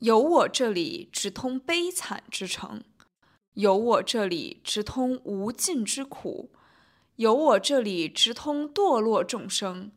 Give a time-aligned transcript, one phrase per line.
[0.00, 2.84] 有我这里直通悲惨之城，
[3.54, 6.50] 有我这里直通无尽之苦，
[7.16, 9.92] 有我这里直通堕落众生。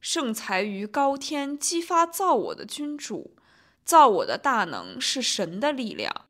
[0.00, 3.36] 圣才于高天激发造我的君主，
[3.84, 6.26] 造我的大能是神的力量，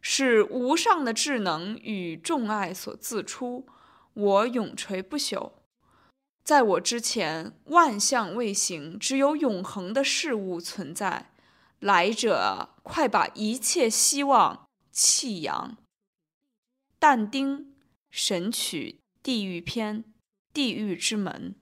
[0.00, 3.66] 是无上的智能与众爱所自出。
[4.14, 5.52] 我永垂不朽。
[6.42, 11.30] 在我之前，万象未形，只有永恒的事物存在。
[11.84, 15.76] 来者，快把一切希望弃扬。
[16.98, 17.58] 但丁
[18.10, 20.02] 《神曲》地狱篇，
[20.54, 21.54] 地狱之门。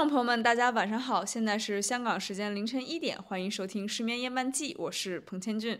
[0.00, 5.78] 众朋友们，大家晚上好，现在是香港时间凌晨一点，欢迎收听《失眠夜漫记》，我是彭千俊。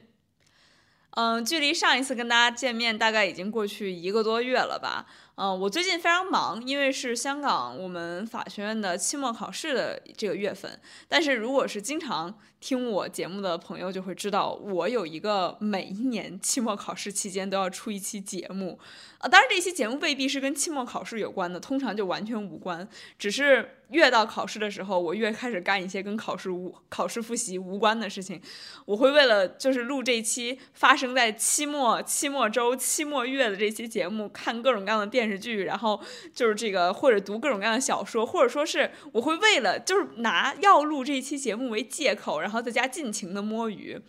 [1.12, 5.06] 嗯，距离上一次跟大家见面，大概已经过去一个多月了吧。
[5.36, 10.78] 嗯，我最近非常忙，因为是香港我们法学院的期末考试的这个月份。
[11.08, 18.78] 但是如果是经常听我节目的朋友就会知道，我有一个每一年期末考试期间都要出一期节目。
[19.18, 22.86] 啊，当然这期节目未必是跟期末考试有关的，通常就完全无关。
[23.18, 28.40] 只是越到考试的时候，我越开始干一些跟考试无、考试复习无关的事情。
[28.86, 36.00] 我会为了就是录这期发生在期末、期末周、期末月的这期节目，看各种各样的电电视剧，然后
[36.34, 44.00] 就是这个，或者读各种各样的小说，或者说是我会为了就是拿要录这一期节目为借口，然后在家尽情的摸鱼。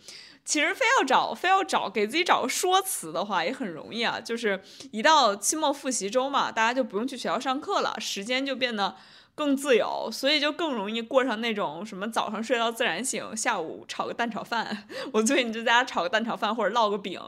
[0.44, 4.18] 其实非要找非要找给自己找个说辞的话，也很容易啊。
[4.18, 8.96] 就是一到期末复习周嘛，大家就不用去学校上课了，时间就变得
[9.36, 14.88] 更自由，所以就更容易过上那种什么早上睡到自然醒，下午炒个蛋炒饭。
[15.14, 17.20] 我最近就在家炒个蛋炒饭或者烙个饼。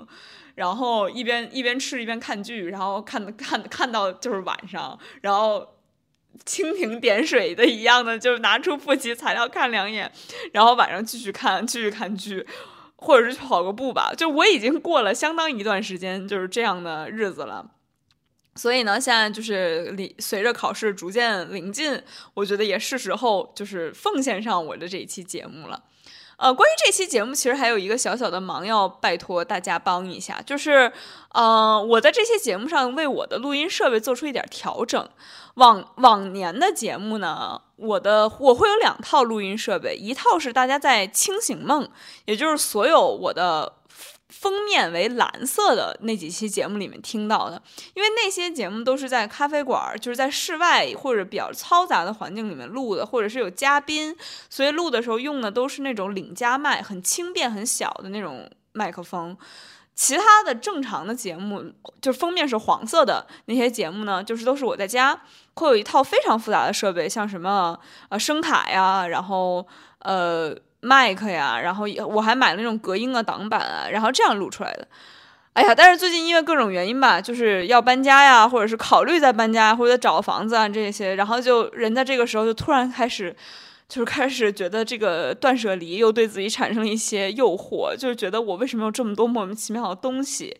[0.54, 5.76] 然后一边一边吃一边看剧，然后看看看到就是晚上，然后
[6.44, 10.10] 蜻蜓点水的一样的，就拿出复习材料看两眼，
[10.52, 12.46] 然后晚上继续看继续看剧，
[12.96, 14.12] 或者是跑个步吧。
[14.16, 17.70] 就我已经过了相当一段时间就是这样的日子了，
[18.54, 22.00] 所以呢，现在就是离随着考试逐渐临近，
[22.34, 25.82] 我觉得也是时候就是奉献上我的这一期节目了。
[26.36, 30.92] 呃，关于这期节目，其实还有一个小小的忙要拜托大家帮一下，就是，
[31.30, 35.08] 呃，我在这期节目上为我的录音设备做出一点调整。
[35.54, 41.84] 往往年的节目呢，我的我会有两套录音设备，一套是大家在《清醒梦》，
[42.24, 43.74] 也就是所有我的。
[44.40, 47.62] 封面为蓝色的那几期节目里面听到的，
[47.94, 54.14] 因为那些节目都是在咖啡馆，就是在室外或者比较嘈杂的环境里面录的，或者是有嘉宾，
[54.50, 59.36] 所以录的时候用的都是那种领夹麦，很轻便、很小的那种麦克风。
[59.94, 61.64] 其他的正常的节目，
[62.02, 65.18] 就是封面是黄色的那些节目呢，就是都是我在家
[65.54, 67.78] 会有一套非常复杂的设备，像什么
[68.10, 69.66] 呃声卡呀，然后
[70.00, 70.54] 呃。
[70.84, 74.86] 麦克呀，然后我还买了那种隔音的挡板啊，然后这样录出来的。
[75.54, 83.34] 哎呀，但是最近因为各种原因吧，就是要搬家呀，或者是考虑在搬家或者找房子啊这些，然后就人在这个时候就突然开始，
[83.88, 90.56] 就是开始觉得这个断舍离又对自己产生了一些诱惑，就是觉得我为什么有这么多莫名其妙的东西。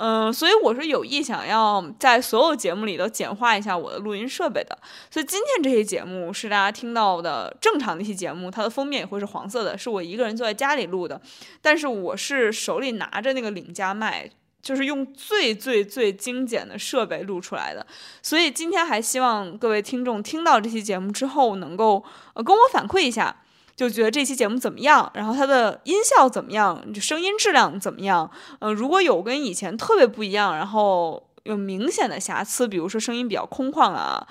[0.00, 4.78] 嗯，所以我是有意想要在所有节目里都简化一下我的录音设备的。
[5.10, 11.20] 所以今天这期节目是大家听到的正常的一期节目，它的封面也会是黄色的，是我一个人坐在家里录的。
[11.60, 14.30] 但是我是手里拿着那个领夹麦，
[14.62, 17.84] 就是用最最最精简的设备录出来的。
[18.22, 22.04] 所以今天还希望各位听众听到这期节目之后，能够
[22.34, 23.42] 呃跟我反馈一下。
[23.78, 25.08] 就觉得这期节目怎么样？
[25.14, 26.92] 然后它的音效怎么样？
[26.92, 28.28] 就声音质量怎么样？
[28.58, 34.26] 嗯，如果有跟以前特别不一样，然后有明显的瑕疵，比如说声音比较空旷啊，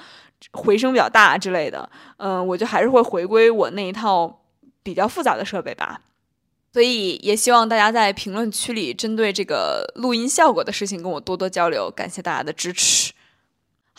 [0.52, 4.42] 回声比较大之类的，嗯，我就还是会回归我那一套
[4.84, 6.02] 比较复杂的设备吧。
[6.74, 13.14] 所以也希望大家在评论区里针对这个录音效果的事情跟我多多交流，感谢大家的支持。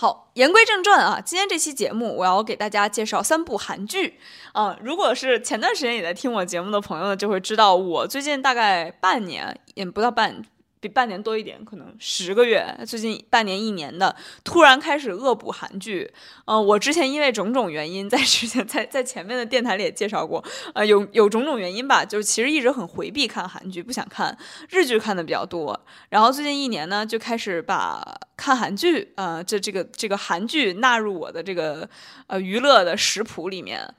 [0.00, 4.20] 好，言归正传啊，今天这期节目我要给大家介绍三部韩剧
[4.52, 4.78] 啊。
[4.80, 10.40] 如果是前段时间也在听我节目的朋友呢，就会知道我最近大概半年也不到半，
[10.80, 14.14] 比半年多一点，可能十个月，最近半年一年的，
[14.44, 16.10] 突然开始恶补韩剧。
[16.44, 20.42] 嗯，我之前因为种种原因，在之前在在前面的电台里也介绍过，
[20.74, 24.36] 呃，有有种种原因吧，就是其实一直很回避看韩剧，不想看
[24.70, 25.78] 日剧看的比较多。
[26.10, 28.02] 然后最近一年呢，就开始把
[28.36, 31.88] 看韩剧，呃，这这个这个韩剧纳入我的这个
[32.28, 33.92] 呃娱乐的食谱里面。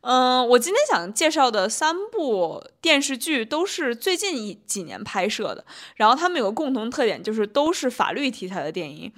[0.00, 5.64] 嗯，我今天想介绍的三部电视剧都是最近一几年拍摄的，
[5.96, 9.12] 然后他们有个共同特点，就是都是法律题材的电影。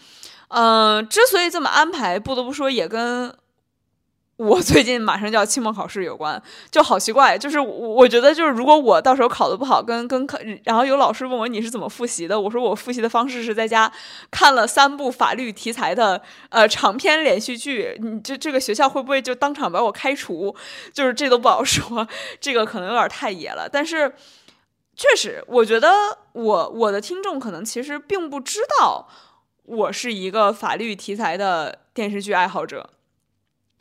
[0.49, 3.35] 嗯，之所以这么安排，不得不说也跟。
[4.41, 13.93] 我最近马上就要期末考试，有关就好奇怪，就是我觉得就是如果我到时候考的不好，跟跟考，然后有老师问我你是怎么复习的，我说我复习的方式是在家
[14.31, 20.57] 看了三部法律题材的呃长篇连续剧，你这这个学校会不会就当场把我开除？
[20.95, 22.09] 就是这都不好说，
[22.41, 23.69] 这个可能有点太野了。
[23.71, 24.11] 但是
[24.97, 25.93] 确实，我觉得
[26.33, 29.07] 我我的听众可能其实并不知道
[29.65, 32.89] 我是一个法律题材的电视剧爱好者。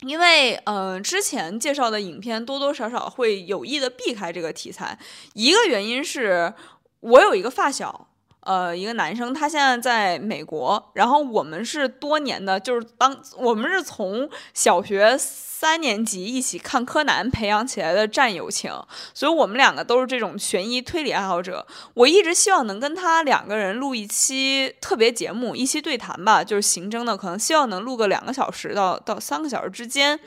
[0.06, 4.98] 因为，嗯，之前介绍的影片多多少少会有意的避开这个题材。
[5.34, 6.54] 一个原因是
[7.00, 8.08] 我有一个发小，
[8.50, 15.16] 呃，一个男生，他现在在美国，然后我们是多年的，就是当我们是从小学。
[15.60, 18.72] 三年级一起看柯南培养起来的战友情，
[19.12, 21.66] 所以我们两个都是这种悬疑推理爱好者。
[21.92, 30.18] 我一直希望能跟他两个人录一期特别节目，一期对谈吧，就是刑侦的，可能希望能录个两个小时到到三个小时之间。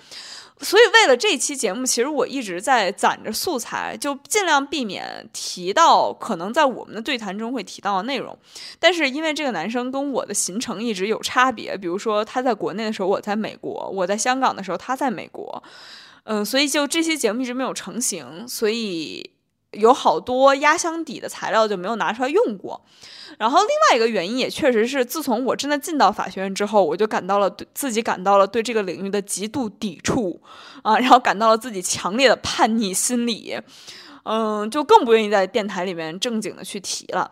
[0.63, 8.37] 所以，为了这期节目，其实我一直在攒着素材，就尽量避免提到可能在我们的对谈中会提到的内容。
[8.79, 15.61] 但是，因为这个男生跟我的行程一直有差别，比如说他在国内的时候我在美国，我在香港的时候他在美国，
[16.23, 19.29] 嗯，所以就这期节目一直没有成型，所以
[19.73, 22.81] 有好多压箱底的材料就没有拿出来用过。
[23.39, 30.39] 然后另外一个原因也确实是，自从我真的进到法学院之后，我就感到了对自己感到了对这个领域的极度抵触
[30.83, 33.59] 啊，然后感到了自己强烈的叛逆心理，
[34.23, 37.31] 嗯，就更不愿意在电台里面正经的去提了。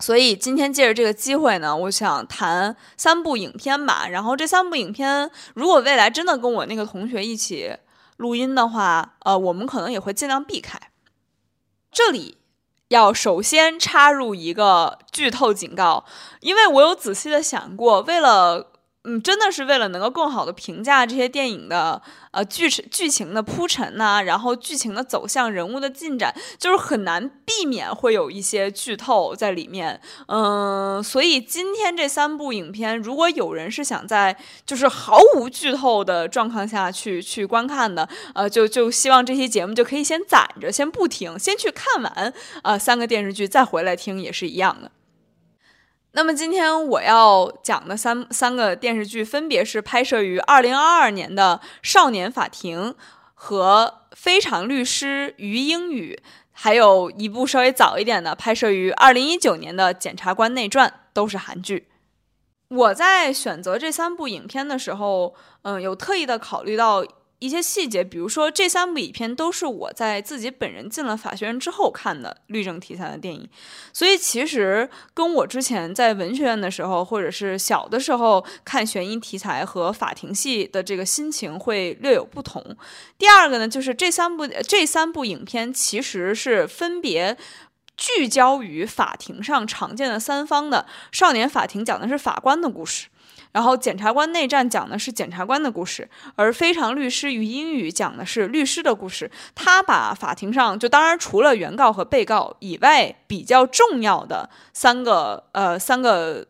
[0.00, 4.08] 所以今天借着这个机会呢，我想谈三部影片吧。
[4.08, 7.72] 然后这三部影片，如果未来真的跟我那个同学一起
[8.16, 10.78] 录音的话，呃，我们可能也会尽量避开
[11.94, 12.36] 这里。
[12.88, 16.04] 要首先插入一个剧透警告，
[16.40, 18.72] 因为我有仔细的想过，为了。
[19.06, 30.00] 嗯，真的是为了能够更好的评价这些电影的呃剧剧情的铺陈呐，然后剧情的走向、人物的进展，就是很难避免会有一些剧透在里面。
[30.28, 34.34] 嗯，所以今天这三部影片，如果有人是想在
[34.64, 44.90] 就是毫无剧透的状况下去去观看的，呃，就就希望这期节目就可以先攒着，先不听，先去看完啊三个电视剧，再回来听也是一样的。
[46.16, 52.92] 那么今天我要讲的三三个电视剧，分别是拍摄于二零二二年的《少年法庭》
[53.34, 56.20] 和《非常律师于英语》，
[56.52, 61.88] 还有一部稍微早一点的，拍摄于二零一九年的《检察官内传》，都是韩剧。
[62.68, 67.04] 我在选择这三部影片的时候，嗯，有特意的考虑到。
[67.44, 73.46] 一些细节，比如说这三部影片都是我在自己本人进了法学院之后看的律政题材的电影，
[73.92, 82.64] 所以其实跟我之前在文学院的时候，或者是小的时候看悬疑题材和法庭戏的这个心情会略有不同。
[83.18, 87.36] 第二个呢，就是这三部这三部影片其实是分别
[87.94, 90.86] 聚焦于法庭上常见的三方的。
[91.12, 93.08] 少年法庭讲的是法官的故事。
[93.54, 99.30] 然后，检察官内战讲的是检察官的故事，而非常律师与英语讲的是律师的故事。
[99.54, 106.48] 他把法庭上就当然除了原告和被告以外比较重要的三个呃三个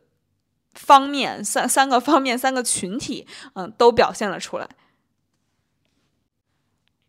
[0.72, 4.66] 方面三三个方面三个群体嗯都表现了出来。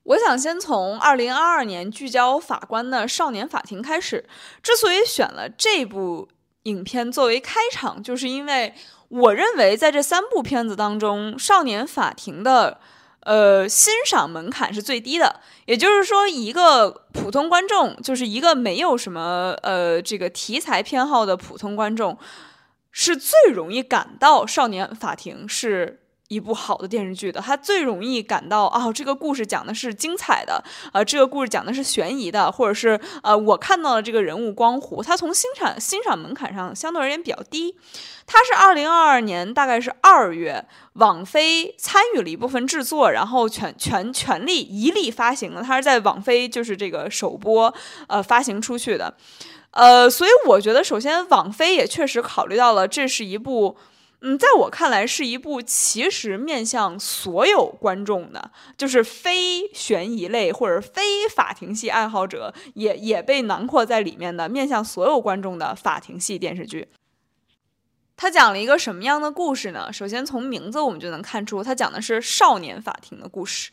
[0.03, 4.27] 我想先从二零二二年聚焦法官的《少年法庭》开始。
[4.61, 6.27] 之所以选了这部
[6.63, 8.75] 影片作为开场，就是因为。
[9.09, 12.79] 我认为在这三部片子当中，《少年法庭》的
[13.21, 22.17] 呃欣赏门槛是最低的，也就是说，一个普通观众，就是一个没有什么呃这个题材偏好的普通观众，
[22.91, 26.01] 是最容易感到《少年法庭》是。
[26.27, 37.75] 一部好的电视剧的，他最容易感到啊，这个故事讲的是精彩的，呃，这个故事讲的是悬疑的，或者是呃，我看到了这个人物光弧，他从欣赏欣赏门槛上相对而言比较低。
[38.27, 47.71] 他是二零二二年大概是二月，网飞参与了一部分制作，然后全全全力一力发行的，他是在网飞就是这个首播
[48.07, 49.15] 呃发行出去的。
[49.69, 53.77] 呃，所以我觉得，首先网飞也确实考虑到了，这是一部，
[54.27, 66.87] 嗯，在我看来是一部其实面向所有观众的，就是非悬疑类或者非法庭戏爱好者也也被囊括在里面的，面向所有观众的法庭戏电视剧。
[68.17, 69.93] 它讲了一个什么样的故事呢？
[69.93, 73.69] 首先从名字我们就能看出，它讲的是少年法庭的故事。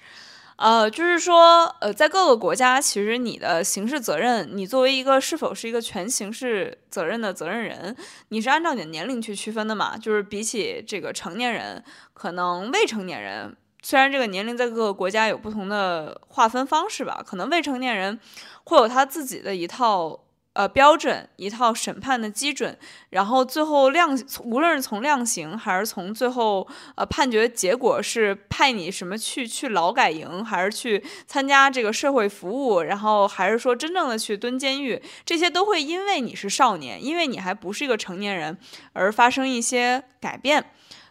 [0.63, 7.97] 呃，就是说，呃，在各个国家，其实你的刑事责任，你作为一个是否是一个全刑事责任的责任人，
[8.29, 9.99] 你是按照你的年龄去区分的嘛？
[9.99, 11.83] 就是比起这个成年人，
[12.15, 18.21] 可能未成年人，虽然这个年龄在各个国家有不同的划分方式吧，可能未成年人
[18.63, 20.21] 会有他自己的一套。
[20.55, 22.77] 呃，标准一套审判的基准，
[23.09, 38.59] 然后最后量，无论是从量刑还是从最后呃判决结果是派你什么去去劳改营，还是去参加这个社会服务，然后还是说真正的去蹲监狱，这些都会因为你是少年，因为你还不是一个成年人
[38.93, 40.63] 而发生一些改变。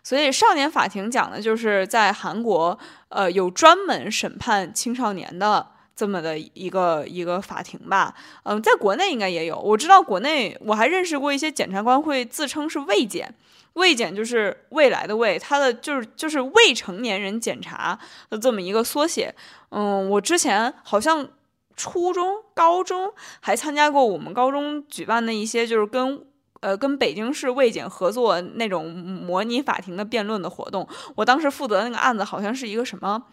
[0.03, 2.77] 所以少年法庭讲的就是在韩国，
[3.09, 5.71] 呃，有专门审判青少年的。
[6.01, 9.55] 这么的一个一个法庭吧，嗯，在国内应该也有。
[9.55, 13.31] 我知道国内我还认识过一些检察官会自称是未检，
[13.73, 17.99] 未检就是未来的未，他的就是就是未成年人检察
[18.31, 19.31] 的这么一个缩写。
[19.69, 21.27] 嗯，我之前好像
[21.75, 26.19] 初中、高中还参加过我们高中举办的一些就是跟
[26.61, 30.87] 呃跟北京市未检合作那种模拟法庭的辩论的活动。
[31.13, 33.23] 我当时负责那个案子好像是一个什么。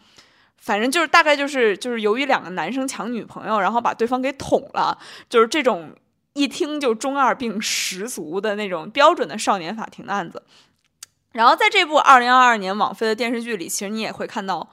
[0.59, 4.99] 反正就是大概就是就是由于两个男生抢女朋友，然后把对方给捅了，
[5.31, 5.93] 就是这种
[6.35, 10.43] 一听就中二病十足的那种标准的少年法庭的案子。
[11.33, 14.69] 然后在这部二零二二年网飞的电视剧里，其实你也会看到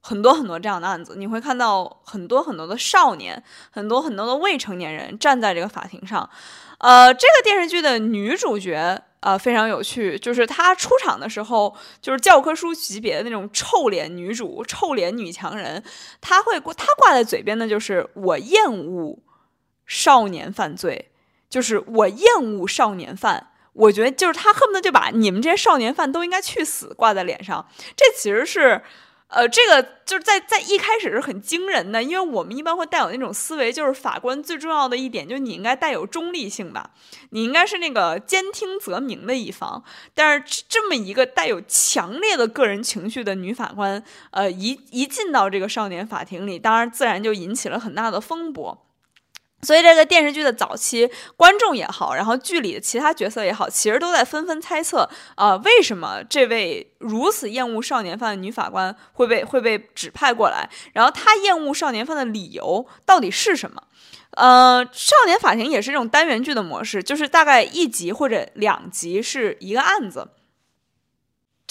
[0.00, 6.28] 很多很多这样的案子，你会看到很多很多的少年，很多很多的未成年人站在这个法庭上。
[6.78, 9.02] 呃，这个电视剧的女主角。
[9.20, 15.82] 呃，非常有趣，就是她出场的时候，就是教科书级别的那种臭脸女主、臭脸女强人。
[16.20, 19.18] 她会她挂在嘴边的就是“我厌恶
[19.86, 21.10] 少年犯罪”，
[21.50, 23.48] 就是我厌恶少年犯。
[23.74, 27.66] 我觉得就是她恨不得就把你们这些少年犯都应该去死挂在脸上。
[27.96, 28.82] 这其实是。
[29.30, 36.90] 呃，这个就是在在一开始是很惊人的，因为我们一般会带有那种思维，就是法官最重要的一点就是你应该带有中立性吧，
[37.30, 39.82] 你应该是那个兼听则明的一方。
[40.14, 48.86] 但是这么一个带有强烈的个人情绪的女法官，呃，一一进到这个少年法庭里，当然自然就引起了很大的风波。
[49.62, 60.68] 所以这个电视剧的早期观众也好，然后剧里的其他角色也好，其实都在纷纷猜测啊，为什么这位如此厌恶少年犯的女法官会被 会被指派过来？
[60.94, 63.82] 然后她厌恶少年犯的理由到底是什么？
[64.32, 70.28] 呃，少年法庭也是这种单元剧的模式，就是大概一集或者两集是一个案子。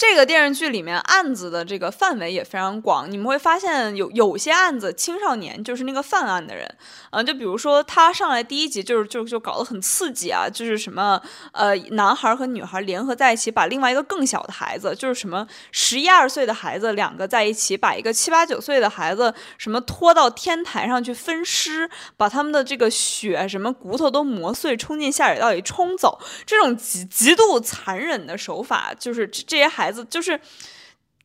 [0.00, 6.66] 这个电视剧里面案子的这个范围也非常广，你们会发现有有些案子青少年就是那个犯案的人，
[7.10, 11.20] 啊，就比如说他上来第一集就是就就搞得很刺激啊，就是什么
[11.52, 29.89] 呃男孩和女孩联合在一起把另外一个更小的孩子，就是什么十一二岁的孩子两个在一起把一个七八九岁的孩子什么拖到天台上去分尸，把他们的这个血什么骨头都磨碎冲进下水道里冲走，这种极极度残忍的手法，就是这些孩。
[29.90, 30.40] 子就是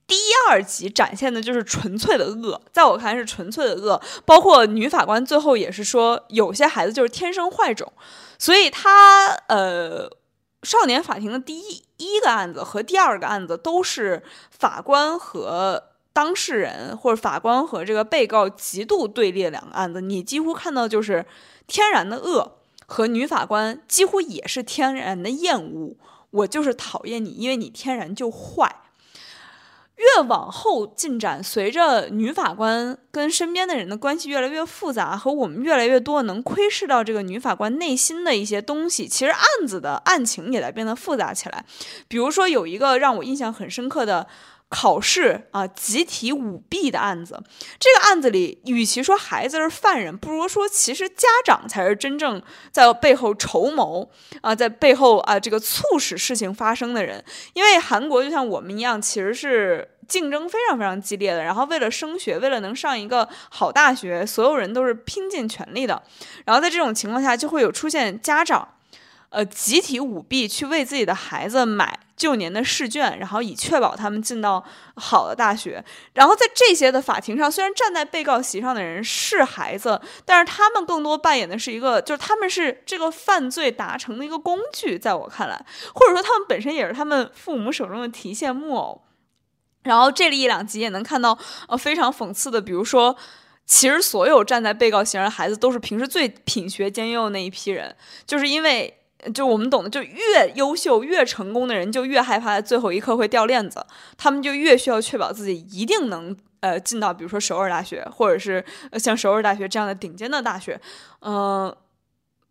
[0.08, 4.00] 第一二集展现的就是纯粹的恶，在我看来是纯粹的恶。
[4.24, 7.92] 包括女法官最后也是说，有些孩子就是天生坏种，
[8.38, 10.10] 所以他呃，
[10.62, 20.02] 少年法庭的第一一个案子和第二个案子都是法官和当事人或者法官和这个被告极度对立两个案子。
[20.02, 21.26] 你几乎看到就是
[21.66, 25.96] 天然的恶和女法官几乎也是天然的厌恶。
[26.36, 28.76] 我就是讨厌你，因为你天然就坏。
[29.96, 41.64] 越往后进展，随着女法官跟身边的人的关系越来越复杂，和我们越来越多能窥视到这个女法官内心的一些东西，其实案子的案情也在变得复杂起来。
[42.10, 44.28] 比如说，有一个让我印象很深刻的。
[44.68, 47.42] 考试啊，集体舞弊的案子，
[47.80, 52.42] 这个案子里，与其说孩子是犯人，不如说其实家长才是真正
[52.72, 54.10] 在背后筹谋
[54.42, 57.24] 啊，在背后啊这个促使事情发生的人。
[57.54, 66.02] 因为韩国就像我们一样，其实是竞争非常非常激烈的，然后为了升学，为了能上一个好大学，所有人都是拼尽全力的。
[66.44, 68.68] 然后在这种情况下，就会有出现家长，
[69.30, 72.00] 呃，集体舞弊去为自己的孩子买。
[72.16, 74.64] 旧年的试卷，然后以确保他们进到
[74.96, 75.84] 好的大学。
[76.14, 89.02] 然后在这些的法庭上，虽然站在被告席上的人是孩子，但是他们更多扮演的是一个，就是他们是这个犯罪达成的一个工具，在我看来，或者说他们本身也是他们父母手中的提线木偶。
[89.84, 93.18] 然后这里一两集也能看到，呃，非常讽刺的，比如说。
[93.68, 97.96] 其实，所有站在被告席上的孩子都是平时最品学兼优的那一批人，
[98.28, 98.96] 就是因为，
[99.34, 103.86] 就我们懂的，就越优秀、越成功的人，就越害怕最后一刻会掉链子，
[104.18, 108.64] 他们就越需要确保自己一定能，呃，进到比如说首尔大学，或者是
[108.94, 110.80] 像首尔大学这样的顶尖的大学，
[111.22, 111.76] 嗯，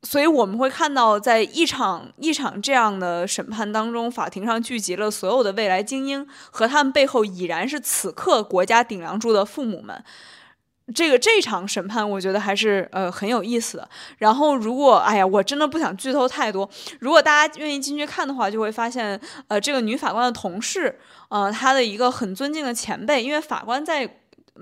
[0.03, 10.05] 所以我们会看到，在一场一场这样的审判当中，法庭上聚集了所有的未来精英，和他们背后已然是此刻国家顶梁柱的父母们。
[10.93, 13.89] 这个这场审判，我觉得还是呃很有意思的。
[14.19, 16.69] 然后，如果哎呀，我真的不想剧透太多。
[17.01, 20.99] 如果大家愿意进去看的话，就会发现，呃，这个女法官的同事，
[21.31, 24.09] 呃，她的一个很尊敬的前辈，因为法官在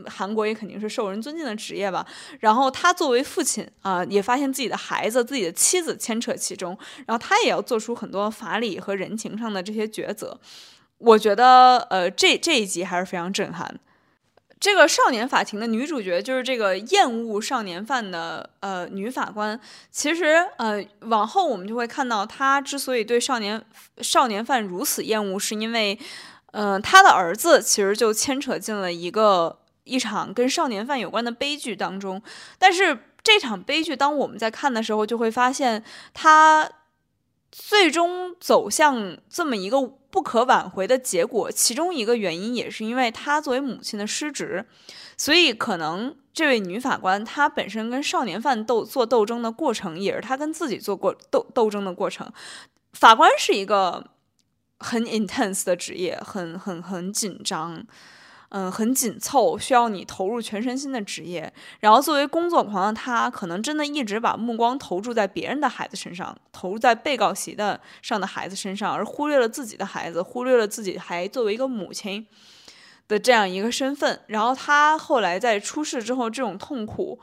[0.07, 2.07] 韩国也肯定是受人尊敬的职业吧。
[2.41, 10.39] 然后他作为父亲啊，也发现自己的孩子、自己的妻子牵扯其中，然后他也要做出很多法理和人情上的这些抉择。
[10.99, 13.79] 我觉得，呃，这这一集还是非常震撼。
[14.63, 19.59] 这个少年法庭的女主角就是这个厌恶少年犯的呃女法官。
[19.91, 23.61] 其实呃往后我们就会看到，她之所以对少年
[23.99, 25.99] 少年犯如此厌恶，是因为
[26.53, 32.23] 嗯她的儿子其实就牵扯进了一个一场跟少年犯有关的悲剧当中。
[32.57, 35.83] 但是这场悲剧，当我们在看的时候，就会发现
[36.15, 36.71] 他
[37.53, 39.93] 最终走向这么一个。
[40.13, 44.63] 不可挽回的结果，其中一个原因也是因为她作为母亲的失职，
[45.17, 52.31] 所以可能这位女法官她本身跟少年犯斗做斗争的过程，也是她跟自己做过斗斗争的过程。
[52.93, 54.05] 法官是一个
[54.81, 57.83] 很 intense 的职业，很很很紧张。
[58.55, 61.51] 嗯，很紧凑，需要你投入全身心的职业。
[61.81, 72.27] 然后，作为工作狂的他，可能真的一直把目光投注在别人的孩子身上，投入在被告席的上的孩子身上，而忽略了自己的孩子，忽略了自己还作为一个母亲
[73.09, 74.21] 的这样一个身份。
[74.27, 77.19] 然后，他后来在出事之后，这种痛苦，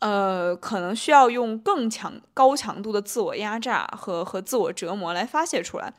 [0.00, 5.92] 呃，可能需要用更强、高强度的自我压榨和和自我折磨来发泄出来。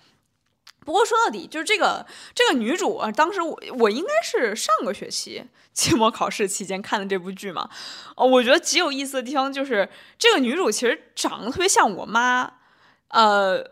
[0.85, 7.69] 不过说到底，就是这个这个女主啊，当时我我应该是上个学期期末考试期间看的这部剧嘛，
[8.15, 12.53] 哦，我觉得极有意思的地方就是这个女主其实长得特别像我妈，
[13.09, 13.71] 呃。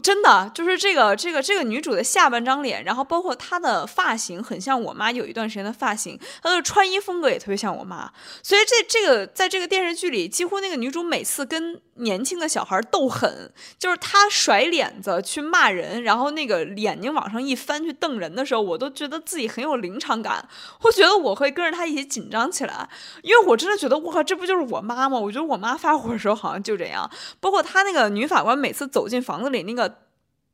[0.00, 6.16] 真的就是这个这个这个女主的下半张脸，然后包括她的发型，很像我妈有一段时间的发型。
[6.40, 20.48] 她的穿衣风格也特别像我妈，所以这这个在这个电视剧里，几乎那个女主每次跟年轻的小孩斗狠，就是他甩脸子去骂人，然后那个眼睛往上一翻去瞪人的时候，我都觉得自己很有临场感，
[20.82, 22.88] 我觉得我会跟着她一起紧张起来，
[23.22, 25.18] 因为我真的觉得，我靠，这不就是我妈吗？
[25.18, 29.96] 我觉得我妈发火的时候好像就这样，包括她那个女法官每次走进房子里那个。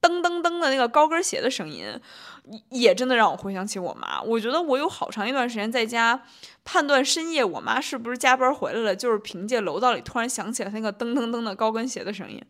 [0.04, 1.86] 噔噔噔的那个高跟鞋的声音，
[2.70, 4.20] 也真的让我回想起我妈。
[4.22, 6.22] 我觉得我有好长一段时间在家
[6.64, 12.42] 判断深夜我妈是不是加班回来了，就是凭借楼道里突然响起了那个噔噔噔的高跟鞋的声音。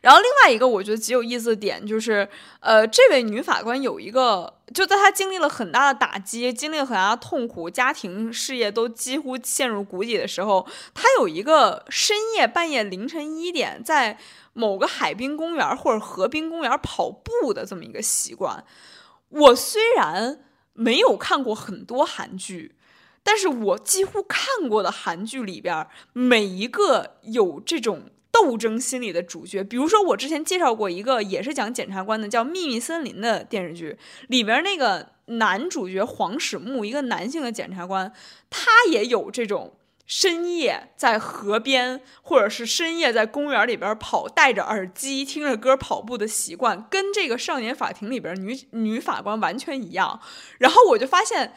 [0.00, 2.28] 然后另外一个我觉得极有意思的点就是，
[2.60, 14.18] 呃，这位女法官有一个，就在她经历了很大的打击、经历了很大的痛苦、家庭事业都几乎陷入谷底的时候，她有一个深夜半夜凌晨一点在
[14.58, 18.64] 某个海滨公园或者河滨公园跑步的这么一个习惯。
[19.30, 20.40] 我虽然
[20.72, 22.76] 没有看过很多韩剧，
[23.22, 28.10] 但是我几乎看过的韩剧里边，每一个有这种。
[28.30, 38.12] 斗争心理的主角，比如说我之前介绍过一个也是讲检察官的，叫《秘密森林》的电视剧，里边那个男主角黄始木，一个男性的检察官，
[38.48, 39.77] 他也有这种
[40.08, 50.20] 深夜在河边或者是深夜在公园里边跑，戴着耳机听着歌跑步的习惯，跟这个少年法庭里边女女法官完全一样。
[50.58, 51.54] 然后我就发现。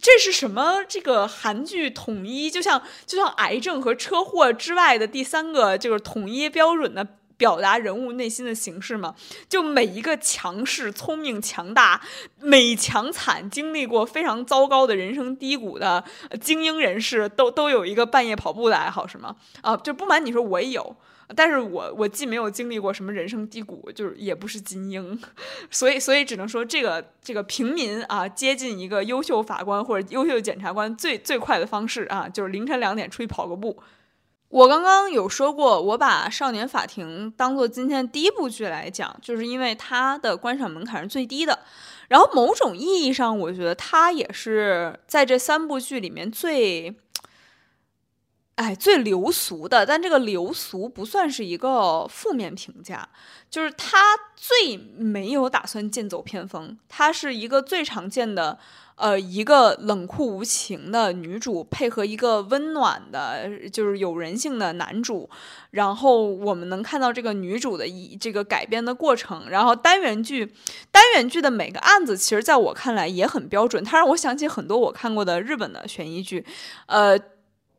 [0.00, 0.84] 这是什么？
[0.88, 7.04] 这个韩剧统一，就像就像癌症和车祸之外的第三个，就是统一标准的
[7.38, 9.14] 表达人物内心的形式吗？
[9.48, 12.02] 就每一个强势、聪明、强大、
[12.40, 16.04] 美强惨，经历过非常糟糕的人生低谷的
[16.40, 19.36] 精英人士，都都有一个半夜跑步的爱好，是吗？
[19.62, 20.94] 啊，就不瞒你说，我也有。
[21.36, 25.20] 但是我我既没有经历过什么人生低谷，就是也不是精英，
[25.70, 33.78] 所以所以只能说这个这个平民啊，接近一个优秀法官或者优秀检察官最最快的方式啊，就是凌晨两点出去跑个步。
[34.48, 41.58] 我刚刚有说过，我把《少年法庭》当做今天第一部剧来讲，就是因为它的观赏门槛是最低的。
[42.08, 46.96] 然后某种意义上，我觉得它也是在这三部剧里面最，
[48.54, 49.84] 哎，最流俗的。
[49.84, 53.06] 但这个流俗不算是一个负面评价，
[53.50, 53.98] 就是它
[54.34, 58.58] 最没有打算剑走偏锋，它是一个最常见的。
[58.98, 65.30] 呃，一个冷酷无情的女主配合一个温暖的，就是有人性的男主，
[65.70, 69.48] 然后我们能看到这个女主的一这个改编的过程。
[69.48, 70.52] 然后单元剧，
[70.90, 76.44] 单元剧的每个案子，其实在我看来也很标准，它让我想起很多我看过的日本的悬疑剧，
[76.86, 77.18] 呃。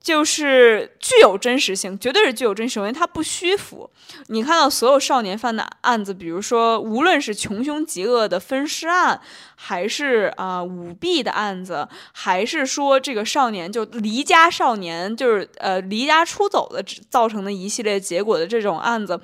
[0.02, 3.90] 就是具有真实性，绝对是具有真实性，因为它不虚浮。
[4.28, 9.20] 你看到所有少年犯的案子，比如说无论是穷凶极恶的分尸案，
[9.56, 19.20] 还是啊舞弊的案子，还是说这个少年就离家少年，就是呃离家出走的造成的一系列结果的这种案子，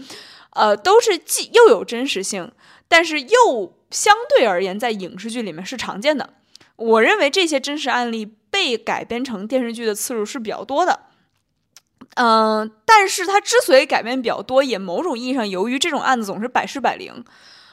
[0.51, 2.51] 呃，都是既又有真实性，
[2.89, 6.31] 但是又相对而言在影视剧里面是常见的。
[6.75, 8.35] 我认为这些真实案例。
[8.55, 10.97] 被改编成电视剧的次数是比较多的，
[12.15, 17.25] 嗯，但是它之所以改编比较多，也某种意义上由于这种案子总是百试百灵，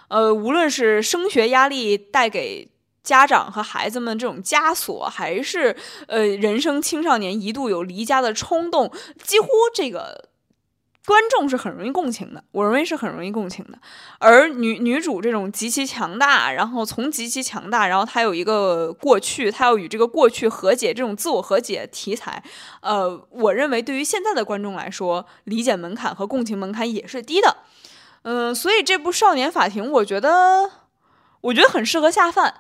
[0.09, 2.69] 呃，无论是升学压力带给
[3.05, 5.77] 家长和孩子们这种枷锁，还是
[6.09, 8.91] 呃人生青少年一度有离家的冲动，
[9.23, 10.32] 几乎这个。
[11.05, 13.77] 观众是很容易共情的，我认为是很容易共情的。
[14.21, 22.41] 而女女主这种极其强大，然后从极其强大，然后她有一个过去，她要与这个过去和解，这种自我和解题材，
[22.83, 27.57] 呃，我认为对于现在的观众来说，理解门槛和共情门槛也是低的。
[28.23, 30.71] 嗯，所以这部《少年法庭》，我觉得，
[31.41, 32.55] 我觉得很适合下饭，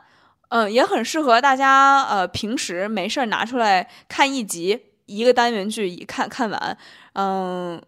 [0.48, 6.76] 嗯，也很适合大家，呃，平时没事儿拿出来看一集，一个单元剧一看看完，
[7.12, 7.81] 嗯。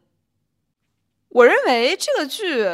[1.35, 2.65] 我认为这个剧。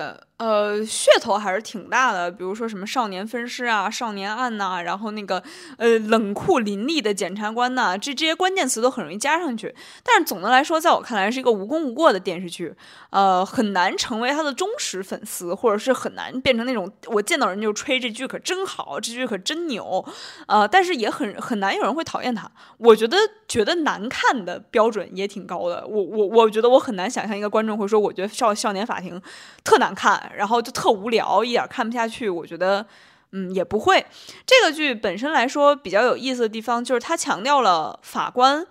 [0.41, 5.43] 呃，噱头还是挺大的，比如说什么少年分尸啊、少年案呐，然后那个
[5.77, 9.75] 呃冷酷凌厉的检察官呐，这这些关键词都很容易加上去。
[10.03, 12.75] 但是总的来说，在我看来是一个无功无过的电视剧，
[13.11, 20.03] 呃，很难成为他的忠实粉丝，或者是很难变成那种我见到人就吹这剧可真好，这剧可真牛，
[20.47, 22.51] 呃，但是也很很难有人会讨厌他。
[22.79, 23.15] 我觉得
[23.47, 29.21] 觉得难看的标准也挺高的，我我我觉得我很难想象一个观众会说，我觉得少少年法庭
[29.63, 30.30] 特难看。
[30.37, 32.29] 然后就特无聊，一点看不下去。
[32.29, 32.87] 我觉得，
[33.33, 34.05] 嗯，也不会。
[34.47, 38.67] 这个剧本身来说比较有意思的地方，就是它强调了法官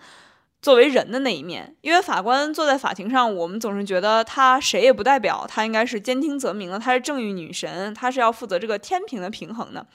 [0.62, 1.76] 作为人的那一面。
[1.82, 9.86] 因为法官坐在法庭上，我们总是觉得他谁也不代表，他应该是兼听则明的，他是正义女神，他是要负责这个天平的平衡的。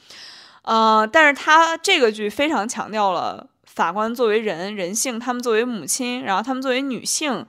[0.62, 7.44] 呃，但是他这个剧非常强调了法官作为人，人性，他们作为母亲，然后他们作为女性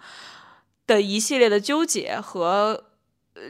[0.86, 2.85] 的一系列的纠结和。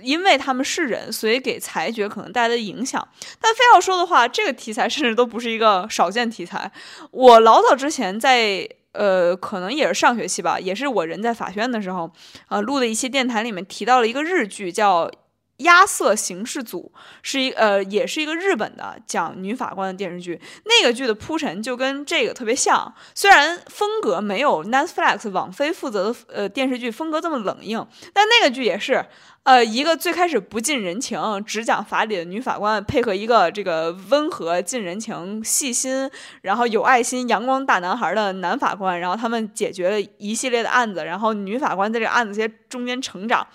[0.02, 3.08] 因为他们是人，所以给裁决可能带来的影响。
[3.40, 6.72] 但非要说的话，这个题材甚至都不是一个少见题材。
[7.12, 12.12] 我老早之前在呃，可能也是上学期吧，也是我人在法学院的时候，
[12.50, 15.12] 呃，录的一些电台里面提到了一个日剧叫。
[15.60, 20.38] 亚瑟刑事组是一呃，也是一个日本的讲女法官的电视剧。
[20.66, 29.06] 那个剧的铺陈就跟这个特别像，虽然风格没有 Netflix 网飞负责的呃电视剧风格这么冷硬，但那个剧也是
[29.46, 36.10] 呃一个最开始不近人情，只讲法理的女法官，配合一个这个温和、近人情、细心，
[36.42, 43.48] 然后有爱心、阳光大男孩的男法官，然后他们解决了一系列的案子，然后女法官在这个案子些中间成长。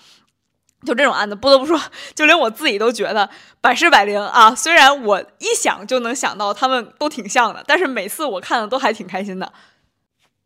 [0.86, 1.78] 就这种案子，不得不说，
[2.14, 3.28] 就连我自己都觉得
[3.60, 4.54] 百试百灵啊。
[4.54, 9.52] 虽然我一想就能想到他们都挺像的，但是每次我看的都还挺开心的。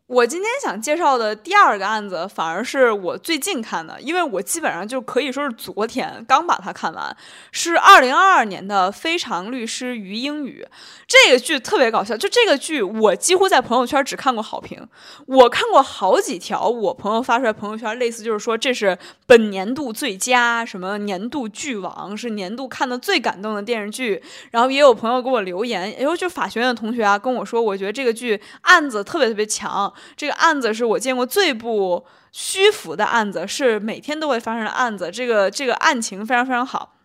[0.07, 7.17] 我今天想介绍的第二个案子，反而是我最近看的，因为我基本上就可以说是昨天刚把它看完，
[7.53, 10.63] 是二零二二年的《非常律师于英语》。
[11.09, 14.87] 这个剧特别搞笑，就这个剧，我几乎在朋友圈只看过好评。
[15.27, 24.23] 我看过好几条我朋友发出来朋友圈，类似就是说这是本年度最佳，什么年度剧王，是年度看的最感动的电视剧。
[24.51, 29.91] 然后也有朋友给我留言，哎呦，就法学院的同学啊，跟我说，我觉得这个剧案子特别特别强。
[30.17, 35.11] 这个案子是我见过最不虚浮的案子，是每天都会发生的案子。
[35.11, 36.97] 这个这个案情非常非常好，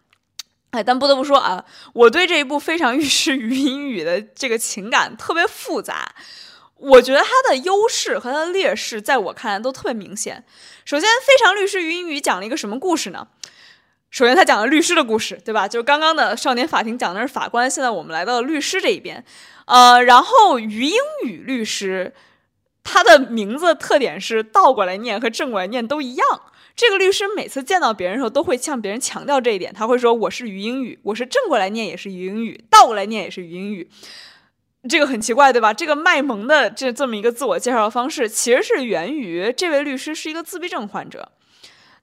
[0.71, 6.13] 哎，但不得不说啊，我对这一部《非常律师于英语》的这个情感特别复杂。
[6.75, 10.43] 我觉得它的优势和它的劣势，在我看来都特别明显。
[10.85, 13.27] 首先，《非常律师与英语》讲了一个什么故事呢？
[14.09, 15.67] 首先，他讲了律师的故事，对吧？
[15.67, 19.23] 就是刚刚的少年法庭讲的是法官，现在我们来到了律师这一边。
[19.65, 22.13] 呃，然后于英语律师。
[22.83, 26.25] 他的名字特点是倒过来念和正过来念都一样。
[26.75, 29.73] 这个律师每次见到别人的时候，都会向别人强调这一点。
[29.73, 33.89] 他会说：“我是余英语，我是正过来念也是余英语，倒过来念也是余英语。”
[34.87, 35.73] 这个很奇怪，对吧？
[35.73, 41.33] 这个卖萌的这这么一个自我介绍的方式，其实是源于这位律师是一个自闭症患者。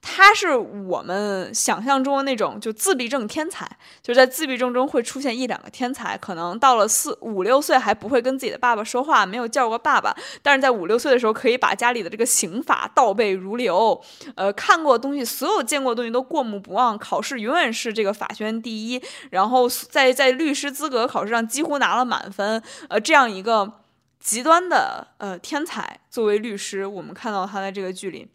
[0.09, 3.69] 他是我们想象中的那种就自闭症天才，
[4.01, 14.01] 就在自闭症中会出现一两个天才，可能到了四五六岁还不会跟自己的爸爸说话，没有叫过爸爸，但是在五六岁的时候可以把家里的这个刑法倒背如流，
[14.37, 23.73] 呃，看过东西，所有见过东西都过目不忘，考试永远是这个法学院第一，然后在在律师资格考试上几乎拿了满分，呃，这样一个
[24.21, 28.29] 极端的呃天才作为律师，我们看到他在这个剧里。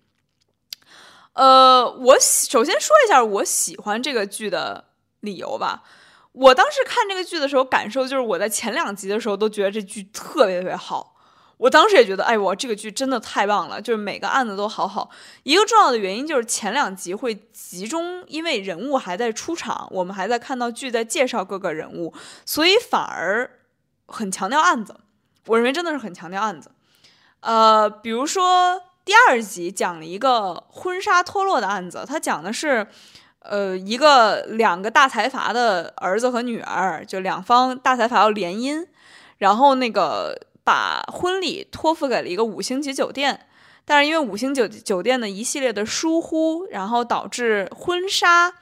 [1.34, 4.86] 呃，我首先说一下我喜欢这个剧的
[5.22, 5.84] 理由吧。
[6.34, 11.16] 我当时看这个剧的时候，感受就是我在前两集的时候都觉得这剧特别特别好。
[11.58, 15.10] 我当时也觉得，哎，我这个剧真的太棒了，就是每个案子都好好。
[15.44, 22.14] 一个重要的原因就是前两集会集中，因为人物还在出场，我们还在看到剧在介绍各个人物，
[22.46, 23.60] 所以反而
[24.08, 24.96] 很强调案子。
[25.48, 26.72] 我认为真的是很强调案子。
[27.42, 28.82] 呃，比如说。
[29.12, 32.88] 第二集讲了一个婚纱脱落的案子，他讲的是，
[33.40, 38.88] 呃，一个两个大财阀的儿子和女儿，就两方大财阀要联姻，
[39.40, 43.48] 然后那个把婚礼托付给了一个五星级酒店，
[43.84, 48.54] 但是因为五星酒酒店的一系列的疏忽，然后导致婚纱，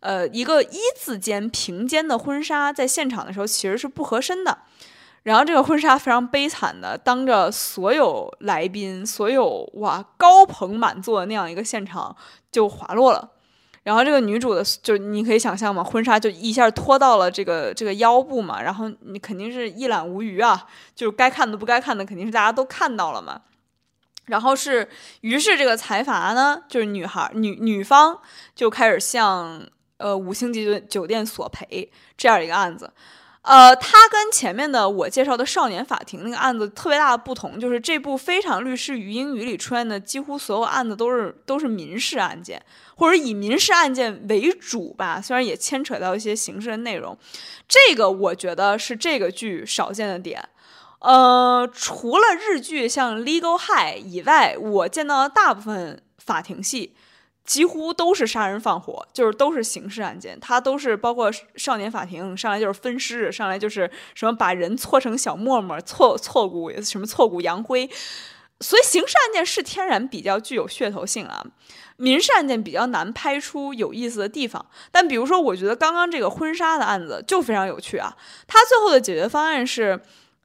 [0.00, 4.56] 呃，一个一字肩平肩的婚纱在现场的时候其实是不合身的。
[5.28, 12.16] 然后这个婚纱非常悲惨的，当着所有来宾、所有哇高朋满座的那样一个现场
[12.50, 13.32] 就滑落了。
[13.82, 23.42] 然后这个女主的，就你可以想象嘛，婚纱就一下拖到了这个这个腰部嘛，然后你肯定是一览无余啊，就是该看的不该看的肯定是大家都看到了嘛。
[24.24, 24.88] 然后是，
[25.20, 28.18] 于是这个财阀呢，就是女孩女女方
[28.54, 29.62] 就开始向
[29.98, 32.90] 呃五星级酒店索赔这样一个案子。
[33.48, 42.62] 呃，它跟前面的我介绍的少年法庭那个案子特别大的不同，就是这部《非常律师与英语》里出现的几乎所有案子都是都是民事案件，
[42.94, 47.16] 或者以民事案件为主吧，虽然也牵扯到一些刑事的内容。
[47.66, 50.46] 这个我觉得是这个剧少见的点。
[50.98, 56.94] 呃，除了日剧像《Legal High》以外，我见到的大部分法庭戏。
[57.48, 67.88] 几乎都是杀人放火，就是都是刑事案件，它都是包括少年法庭上来就是分尸，上来就是什么把人搓成小沫沫，挫挫骨什么挫骨扬灰，
[68.60, 71.42] 所以刑事案件是天然比较具有噱头性啊，
[71.96, 74.66] 民事案件比较难拍出有意思的地方。
[74.92, 78.14] 但比如说，我觉得刚刚这个婚纱的案子就非常有趣啊，
[78.46, 79.98] 它最后的解决方案是。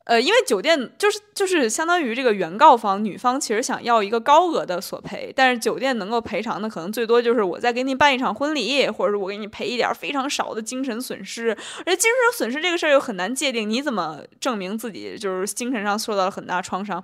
[0.06, 11.56] 呃，因为酒店就是就是相当于这个原告方女方其实想要一个高额的索赔，但是酒店能够赔偿的可能最多就是我再给你办一场婚礼，或者是我给你赔一点非常少的精神损失。
[11.86, 17.02] 而精神损失这个事儿又很难界定，你怎么证明自己就是精神上受到了很大创伤？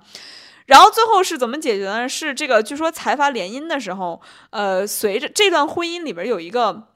[0.66, 2.06] 然后最后是怎么解决呢？
[2.06, 6.89] 是这个，据说财阀联姻的时候，呃，随着这段婚姻里边有一个。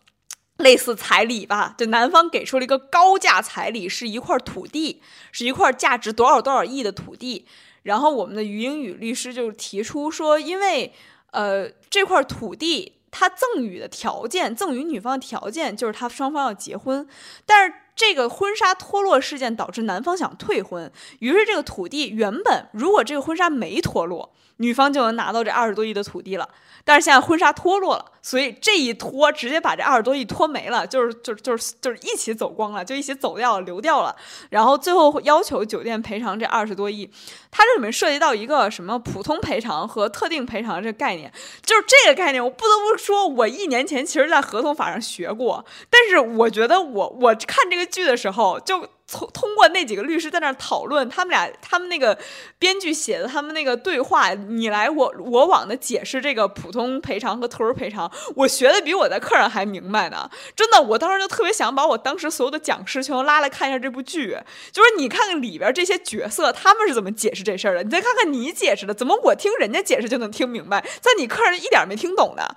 [0.58, 7.46] 类似彩礼吧，就男方给出了一个高价彩礼，是一块土地，是一块价值多少多少亿的土地。
[7.82, 10.92] 然后我们的于英语律师就提出说，因为
[11.32, 17.06] 呃这块土地他赠予的条件，赠予女方的条件就是他双方要结婚，
[17.44, 26.48] 但是这个婚纱脱落事件导致男方想退婚，于是这个土地原本如果这个婚纱没脱落，女方就能拿到这二十多亿的土地了。
[26.86, 34.14] 但是现在婚纱脱落了，所以这一脱直接把这二十多亿脱没了，就是就是就是就是一起走光了，就一起走掉了，流掉了。
[34.50, 37.10] 然后最后要求酒店赔偿这二十多亿，
[37.50, 41.32] 它这里面涉及到一个什么普通赔偿和特定赔偿这个概念，
[41.64, 48.86] 就是这个概念，我不得不说，我一年前其实在合同法上学过，但是我觉得我我看这个剧的时候就。
[49.10, 52.18] 通通过那几个律师在那讨论，他们俩他们那个
[52.58, 60.28] 编剧写的他们那个对话，你来我我往的解释这个普通赔偿和特殊赔偿，我学的比我在课上还明白呢。
[60.56, 64.38] 真的，我当时就特别想把我当时所有的讲师全都拉来看一下这部剧，
[64.72, 72.56] 就是你看看里边这些角色他们是怎么解释这事儿的，你再看看你解释的，怎么我听人家解释就能听明白，在你课上一点没听懂的。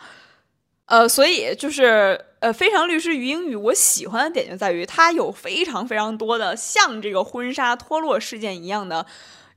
[0.86, 9.06] 呃，所以就是呃，非常律师于英语，我喜欢的点就在于它有非常非常多的像这个婚纱脱落事件一样的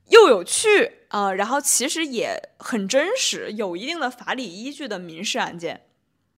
[0.09, 5.83] 又有趣啊，然后其实也很真实，有一定的法理依据的民事案件。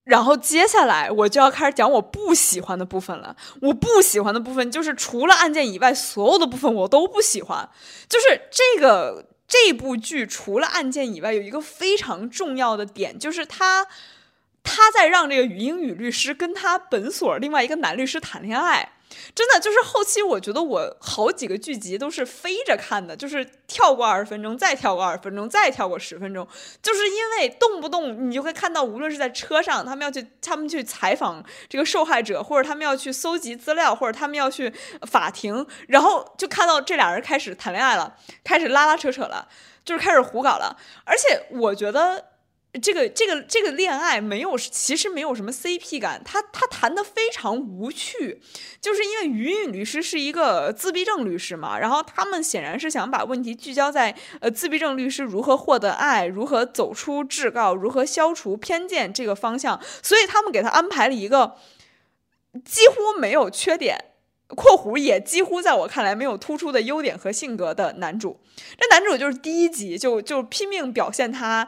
[0.03, 3.35] 然后接下来我就要开始讲我不喜欢的部分了。
[3.61, 7.69] 我不喜欢的部分就是除了案件以外，所有的部分我都不喜欢。
[8.07, 9.27] 就是这个。
[9.45, 13.85] 这部剧除了案件以外，有一个非常重要的点，就是它
[14.63, 18.89] 他在让这个语英语律师跟他本所另外一个男律师谈恋爱。
[19.35, 26.47] 真的就是后期，我觉得我好几个剧集都是飞着看的，就是跳过二十分钟，再跳过二十分钟，再跳过十分钟，
[26.81, 34.73] 就是因为动不动你就会看到，无论是在车上，他们要去，他们去采访这个受害者，或者他们要去搜集资料，或者他们要去
[35.07, 39.47] 法庭，然后就看到这俩人开始谈恋爱了，开始拉拉扯扯了，
[39.85, 42.32] 就是开始胡搞了，而且我觉得。
[42.81, 48.41] 这个这个这个恋爱没有，其实没有什么 CP 感，他他谈的非常无趣，
[48.81, 61.57] 就是因为于韵律师是一个自闭症律师嘛，然后他们显然是想把问题聚焦在呃自闭症律师如何获得爱，如何走出至告，如何消除偏见这个方向，所以他们给他安排了一个
[62.65, 64.05] 几乎没有缺点
[64.49, 68.39] （括弧也几乎在我看来没有突出的优点和性格）的男主。
[68.79, 71.67] 这男主就是第一集就就拼命表现他。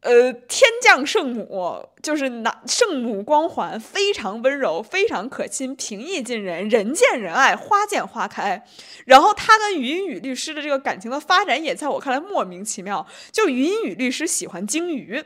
[0.00, 8.64] 呃，天降圣母就是男圣母光环，非常温柔，非常可亲，平易近人，人见人爱，花见花开。
[9.06, 13.04] 然后他跟余音雨律师的这个感情的发展，也在我看来莫名其妙。
[13.32, 15.24] 就余音雨律师喜欢鲸鱼。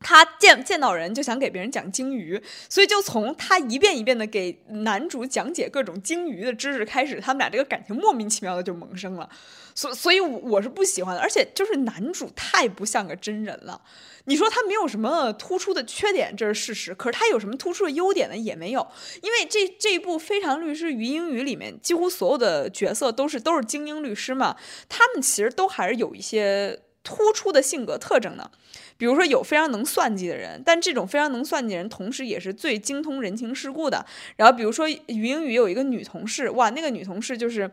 [0.00, 9.28] 他见见到人就想给别人讲鲸鱼，所以就从他一遍一遍的给男主讲解各种鲸鱼的知识开始，他们俩这个感情莫名其妙的就萌生了。
[9.76, 13.80] 所所以我是不喜欢的，而且就是男主太不像个真人了。
[14.24, 18.36] 你说他没有什么突出的缺点，这是事实，可是他有什么突出的优点呢？
[18.36, 18.84] 也没有。
[19.22, 24.56] 因为这这一部《非常律师于英语》里面，几乎所有的角色都是都是精英律师嘛，
[24.88, 28.50] 他们其实都还是有一些突出的性格特征的。
[28.96, 34.04] 比如说有非常能算计的人，但这种非常能算计的人，同时也是最精通人情世故的。
[34.36, 37.70] 然后比如说于英语有一个女同事，哇，那个女同事就是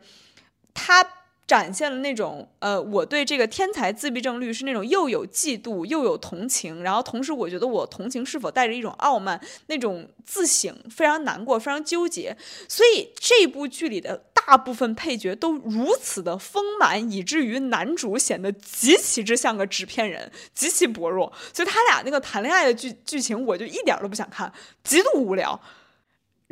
[0.74, 1.04] 她。
[1.46, 12.36] 展现了那种呃，我对这个天才自闭症律师那种又有嫉妒又有同情，然后同时我觉得我同情是否带着一种傲慢，那种自省非常难过，非常纠结。
[12.68, 21.32] 所以这部剧里的大部分配角都如此的丰满，以至于男主显得极其之像个纸片人，极其薄弱。
[21.52, 24.52] 所以他俩那个谈恋爱的剧剧情，我就一点都不想看，
[24.84, 25.60] 极度无聊。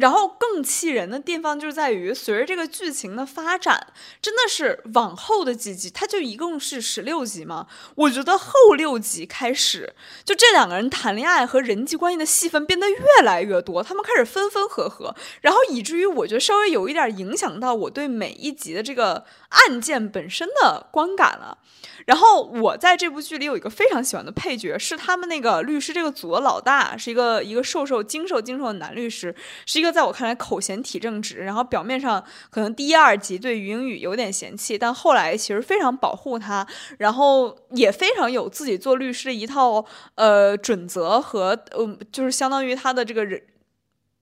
[0.02, 7.68] 然后更气人的地方就是在于，随着这个剧情的发展，真的是往后的几集，它就一共是十六集嘛。
[7.94, 9.94] 我觉得后六集开始，
[10.26, 21.60] 就这两个人谈恋爱和人际关系的戏份变得越来越多，他们开始分分合合，然后以至于我觉得稍微有一点影响到我对每一集的这个案件本身的观感了。
[22.06, 29.36] 然后我在这部剧里有一个非常喜欢的配角，是他们那个律师这个组的老大，是一个一个瘦瘦精瘦精瘦的男律师，
[29.66, 36.66] 是一个在我看来口嫌体正直，然后表面上可能第一二集对于英语有点嫌弃，但后来其实非常保护他，
[36.98, 39.86] 然后也非常有自己做律师的一套
[40.16, 43.42] 呃准则和呃就是相当于他的这个人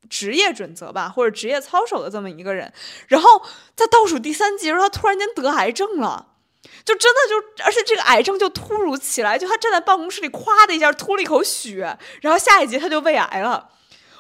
[0.10, 2.72] 职业准则吧，或者职业操守的这么一个人。
[3.08, 3.42] 然后
[3.76, 6.29] 在倒数第三集时候，他突然间得癌症了。
[6.86, 13.70] 就真的就，而且这个癌症就突如其来，就他站在办公室里，咵的一下吐了一口血，然后下一集他就胃癌了。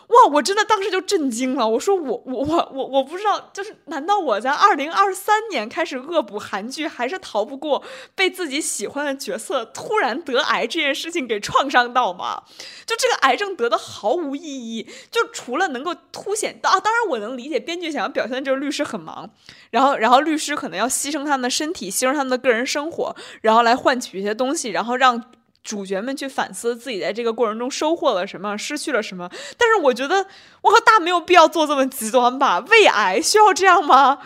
[0.10, 0.32] 哇！
[0.34, 1.68] 我真的当时就震惊了。
[1.68, 7.84] 我说我我我我我不知道，就是难道我在二零二三年开始恶补韩剧，还是逃不过
[8.16, 12.44] 被自己喜欢的角色突然得癌这件事情给创伤到吗？
[12.86, 19.30] 就这个癌症得的毫无意义，就除了能够凸显啊，当然我能理解编剧想要表现的就是律师很忙，
[19.70, 25.24] 然后然后律师可能要牺牲他们的身体，牺牲他们的个人生活，然后来换取一些东西，然后让。
[25.70, 29.30] 主角们去反思自己在这个过程中收获了什么，失去了什么。
[29.56, 30.26] 但是我觉得，
[30.64, 32.60] 我和大没有必要做这么极端吧？
[32.72, 34.18] 胃癌需要这样吗？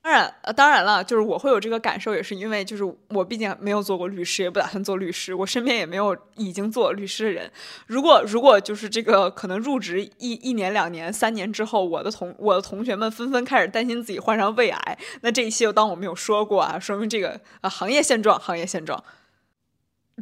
[0.00, 7.52] 当然，呃，当然了，就是我会有这个感受，也是因为就是我毕竟没有做过律师，也不打算做律师，我身边也没有已经做律师的人。
[7.86, 19.04] 如果如果就是这个可能入职一一年、两年、三年之后，我的同我的同学们纷纷开始担心自己患上胃癌，那这一期就当我没有说过啊，说明这个啊行业现状，行业现状。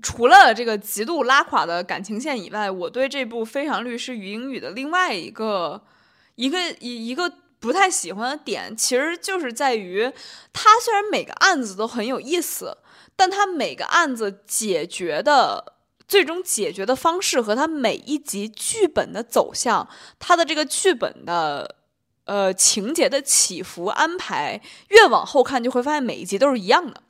[0.02, 5.82] 除了这个极度拉垮的感情线以外，我对这部《非常律师与英语》的另外一个
[6.34, 10.12] 一个一一个不太喜欢的点，其实就是在于，
[10.52, 12.76] 它虽然每个案子都很有意思，
[13.16, 15.72] 但它每个案子解决的
[16.06, 21.76] 最终解决的方式和它每一集剧本的走向，它的这个剧本的
[22.26, 27.02] 呃情节的起伏安排，越往后看就会发现每一集都是一样的。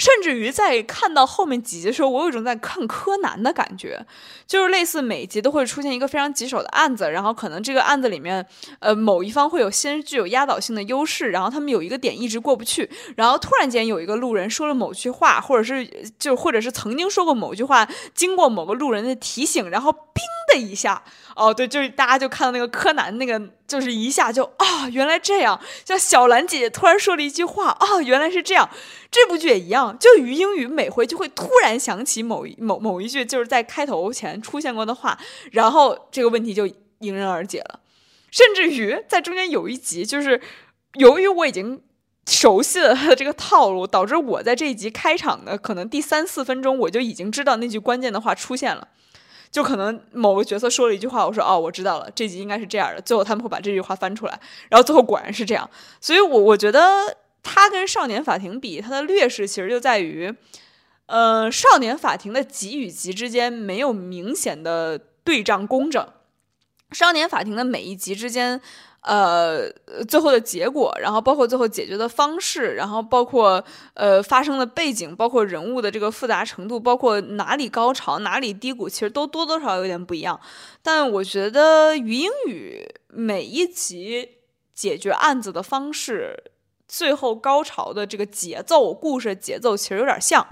[0.00, 4.02] 甚至于在看到后面几集的时候，我有一种在看柯南的感觉，
[4.46, 8.44] 就是类似每集都会出现一个非常棘手的案子，然后可能这个案子里面，
[8.78, 15.86] 呃，某一方会有先具有压倒性的优势，然后他们有一个点一直过不去，然后突然间有一个路人说了某句话，或者是
[16.18, 21.02] 就或者是曾经说过某句话，经过某个路人的提醒，然后冰的一下，
[21.40, 23.40] 哦，对，就是大家就看到那个柯南那个。
[23.70, 25.60] 就是一下就啊，原来这样！
[25.84, 28.68] 像小兰姐姐突然说了一句话啊，原来是这样。
[29.12, 35.16] 这部剧也一样，就于英语每回就会突然想起某某某一句就是在开头前出现过的话，
[35.52, 36.66] 然后这个问题就
[36.98, 37.78] 迎刃而解了。
[38.32, 40.40] 甚至于在中间有一集，就是
[40.94, 41.80] 由于我已经
[42.26, 48.88] 熟悉了他的这个套路，导致我在这一集开场的可能第三四分钟，我就已经知道那句关键的话出现了。
[49.50, 53.00] 就可能某个角色说了一句话，我说哦，我知道了，这集应该是这样的。
[53.02, 55.68] 最后他们会把这句话翻出来，然后最后果然是这样。
[56.00, 60.32] 所以，我我觉得他跟少年法庭比，他的劣势其实就在于，
[61.06, 66.06] 呃，少年法庭的集与集之间没有明显的对仗工整，
[66.92, 68.60] 少年法庭的每一集之间。
[69.02, 69.70] 呃，
[70.08, 80.38] 最后的结果，然后包括最后解决的方式，然后包括呃发生的背景，包括人物的这个复杂程度，包括哪里高潮哪里低谷，其实都多多少少有点不一样。
[80.82, 84.28] 但我觉得于英语每一集
[84.74, 86.44] 解决案子的方式，
[86.86, 90.46] 最后高潮的这个节奏，故事节奏其实有点像。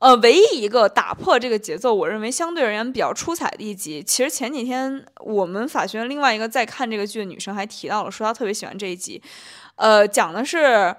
[0.00, 9.22] 呃，唯一一个打破这个节奏，我认为相对而言比较出彩的一集，其实前几天我们法学院另外一个在看这个剧的女生还提到了，说她特别喜欢这一集。
[9.76, 10.94] 呃，讲的是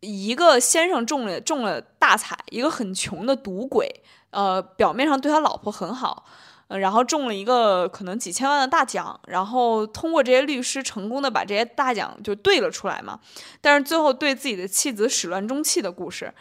[0.00, 6.24] 一个先生中了中了大彩，一个很穷的赌鬼，呃，表面上对他老婆很好，
[6.68, 13.20] 呃，然后中了一个可能几千万的大奖，然后通过这些律师成功的把这些大奖就兑了出来嘛，
[13.60, 16.32] 但是最后对自己的妻子始乱终弃的故事。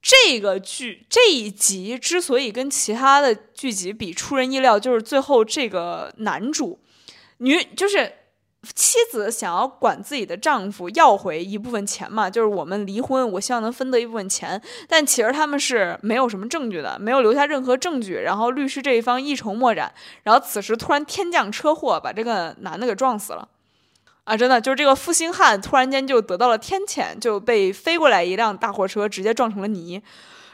[0.00, 6.78] 这个剧这一集之所以跟其他的剧集比出人意料，就是最后这个男主
[7.38, 8.12] 女就是
[8.74, 19.92] 妻子想要管自己的丈夫要回一部分钱嘛，就是我们离婚，我希望能分得一部分钱，但其实他们是没有什么证据的，没有留下任何证据，然后律师这一方一筹莫展，
[20.22, 23.48] 然后此时突然天降车祸，把这个男的给撞死了。
[24.28, 30.02] 啊，真的就是这个负心汉突然间就得到了天谴，就被飞过来一辆大货车直接撞成了泥。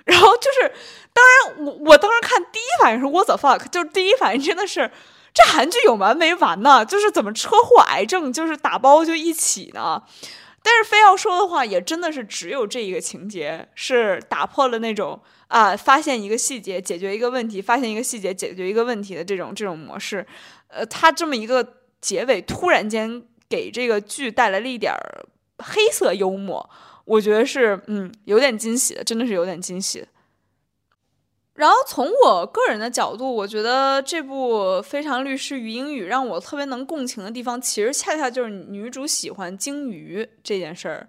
[0.04, 0.72] 然后就是，
[1.12, 4.88] 当然我我当时看第一反应是 What the fuck，就是第一反应真的是
[5.34, 6.84] 这韩剧有完没完呢？
[6.84, 10.00] 就是怎么车祸癌症就是打包就一起呢？
[10.62, 20.24] 但是非要说的话，也真的是只有这一个情节是打破了那种啊发现一个细节解决一个问题，发现一个细节解决一个问题的这种这种模式。
[20.68, 21.66] 呃，他这么一个
[22.00, 23.24] 结尾突然间。
[23.54, 25.24] 给这个剧带来了一点儿
[25.58, 26.68] 黑色幽默，
[27.04, 30.04] 我觉得是嗯有点惊喜的，真的是有点惊喜。
[31.54, 41.08] 然后从我个人的角度，我觉得这部《非常律师与英语》让我特别能共情的地方，其实恰恰就是女主喜欢鲸鱼这件事儿。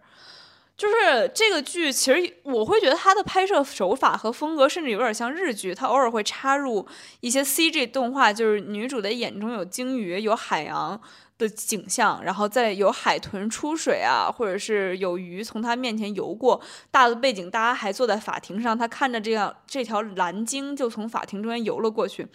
[0.77, 6.85] 就是这个剧，其实我会觉得它的拍摄手法和风格甚至有点像日剧，它偶尔会插入
[7.21, 11.01] 一些 CG 动画，就是女主的眼中有鲸鱼，有海洋。
[11.37, 22.27] 的景象，然后再有海豚出水啊，或者是有鱼从他面前游过，大的背景，大家还坐在法庭上，他看着这样这条蓝鲸就从法庭中间游了过去。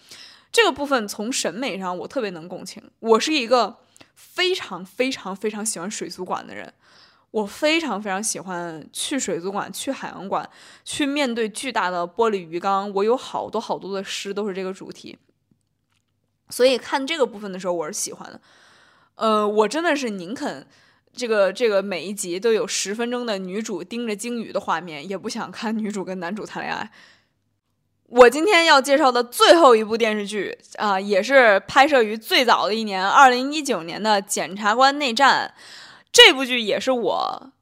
[0.52, 3.78] 这个部分从审美上我特别能共情，我是一个
[4.14, 6.74] 非常非常非常喜欢水族馆的人，
[7.30, 10.50] 我非常非常喜欢去水族馆、去海洋馆，
[10.84, 12.92] 去面对巨大的玻璃鱼缸。
[12.92, 15.16] 我有好多好多的诗都是这个主题，
[16.48, 18.40] 所以看这个部分的时候，我是喜欢的。
[19.20, 20.66] 呃，我真的是宁肯
[21.12, 26.90] 这个这个每一集都有十分钟的女主盯着鲸鱼的画面，也不想看女主跟男主谈恋爱。
[28.06, 35.54] 我今天要介绍的最后一部电视剧啊，也是拍摄于最早的一年，二零一九年的《检察官内战》。
[36.10, 37.52] 这部剧也是我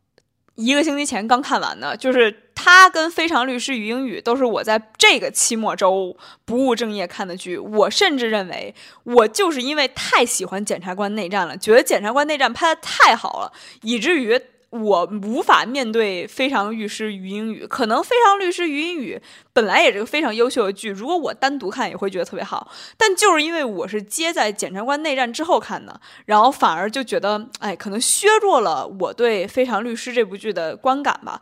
[0.55, 2.45] 一个星期前刚看完的，就是。
[2.61, 7.57] 他跟《非常律师与英语》都是我在这个期末周不务正业看的剧。
[7.57, 13.53] 我甚至认为，我就是因为太喜欢《检察官内战》了，觉得《检察官内战》拍的太好了，
[13.83, 14.41] 以至于
[14.71, 17.65] 我无法面对《非常律师与英语》。
[17.69, 19.17] 可能《非常律师与英语》
[19.53, 22.69] 本来也是个非常优秀的剧，如果我单独看也会觉得特别好。
[22.97, 31.41] 但就是因为我是接在《检察官内战》之后看的，然后反而就觉得，哎，可能削弱了我对《非常律师》这部剧的观感吧。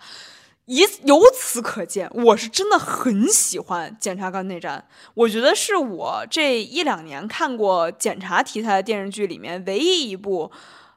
[0.67, 10.51] 以由此可见，我是真的很喜欢《检察官内战》，我觉得是我这一两年看过检察题材的电视剧里面唯一一部，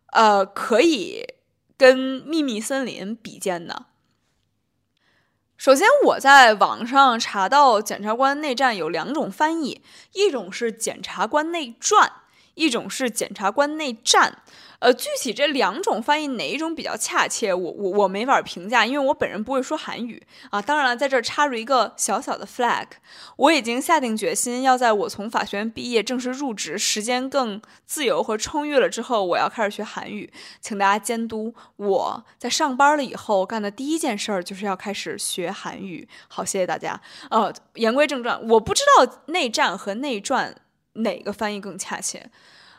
[0.07, 1.23] 呃，可以
[1.77, 3.85] 跟《秘密森林》比肩的。
[5.55, 12.11] 首先，我在网上查到检察官内战有两种翻译，一种是检察官内传，
[12.59, 14.43] 一种是检察官内战。
[14.79, 20.61] 呃，具体这两种翻译哪一种比较恰切，我我我没法评价，因为我本人不会说韩语啊。
[20.61, 22.87] 当然了，在这儿插入一个小小的 flag，
[23.35, 30.31] 我已经下定决心，要在我从法学院毕业正式入职，时间更自由和充裕了之后，我要开始学韩语，
[30.61, 36.07] 请大家监督我在上班了以后干的第一件事儿就是要开始学韩语。
[36.29, 36.97] 好，谢谢大家。
[37.29, 40.55] 呃，言归正传，我不知道内战和内传
[41.03, 42.29] 哪个翻译更恰切。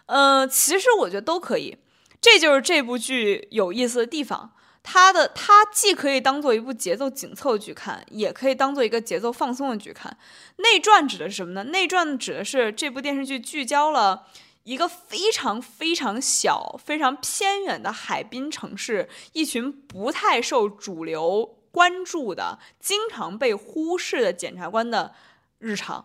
[0.06, 1.76] 呃，其实我觉得都可以。
[2.20, 4.52] 这就是这部剧有意思的地方，
[4.82, 10.16] 它的它既可以当做一部节奏紧凑的剧看，也可以当做一个节奏放松的剧看。
[10.56, 11.64] 内传指的是什么呢？
[11.70, 14.26] 内传指的是这部电视剧聚焦了
[14.64, 25.14] 一个非常非常小、非常偏远的海滨城市，一群不太受主流关注的、经常被忽视的检察官的
[25.58, 26.04] 日常。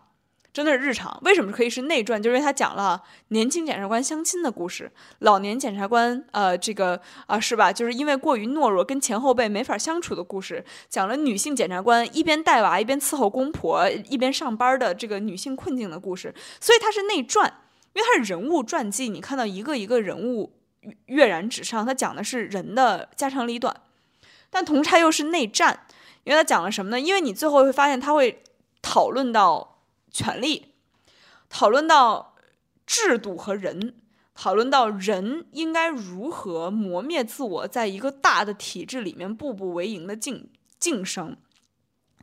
[0.56, 2.22] 真的是日常，为什么可以是内传？
[2.22, 2.98] 就是因为他讲了
[3.28, 7.70] 年轻检察官相亲的故事，老年检察官呃这个啊是吧？
[7.70, 17.52] 就是因为过于懦弱，跟前后辈没法相处的故事，讲了女性检察官一边带娃一边伺候公婆一边上班的这个女性困境的故事，所以它是内传，
[17.92, 20.54] 因为它是人物传记，你看到一个一个人物
[21.04, 23.76] 跃然纸上，它讲的是人的家长里短，
[24.48, 25.80] 但同时它又是内战，
[26.24, 26.98] 因为它讲了什么呢？
[26.98, 28.42] 因为你最后会发现，他会
[28.80, 29.75] 讨论到。
[30.16, 30.72] 权利，
[31.50, 32.34] 讨论到
[32.86, 33.94] 制度和人，
[34.34, 40.48] 讨论到人应该如何磨灭自我，在一个大的体制里面步步为营的晋
[40.78, 41.36] 晋升，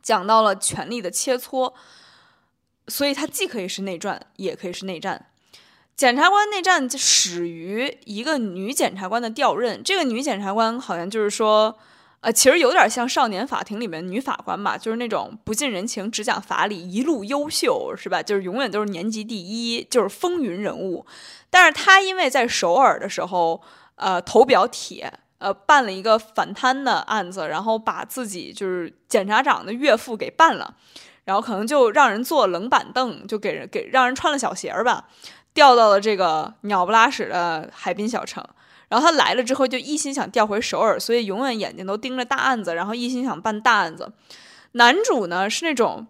[0.02, 1.72] 讲到了权力的切磋，
[2.88, 5.30] 所以它既可以是内传，也可以是内战。
[5.94, 11.78] 检察官内战始于一个女检察官的调任，这个女检察官好像就是说。
[12.24, 18.22] 呃，其实有点像少年法庭里面女法官吧，就是那种不近人情，只讲法理，一路优秀，是吧？
[18.22, 21.04] 就是永远都是年级第一，就是风云人物。
[21.50, 23.60] 但是她因为在首尔的时候，
[23.96, 30.74] 呃，头比较铁，呃，办了一个反贪的案子，然后把自己就是检察长的岳父给办了，
[31.24, 35.08] 然后可能就让人坐冷板凳，就给人给让人穿了小鞋儿吧，
[35.54, 38.44] 调到了这个鸟不拉屎的海滨小城。
[38.88, 44.12] 然后他来了之后，就一心想调回首尔，所以永远眼睛都盯着大案子，然后一心想办大案子。
[44.72, 46.06] 男主呢是那种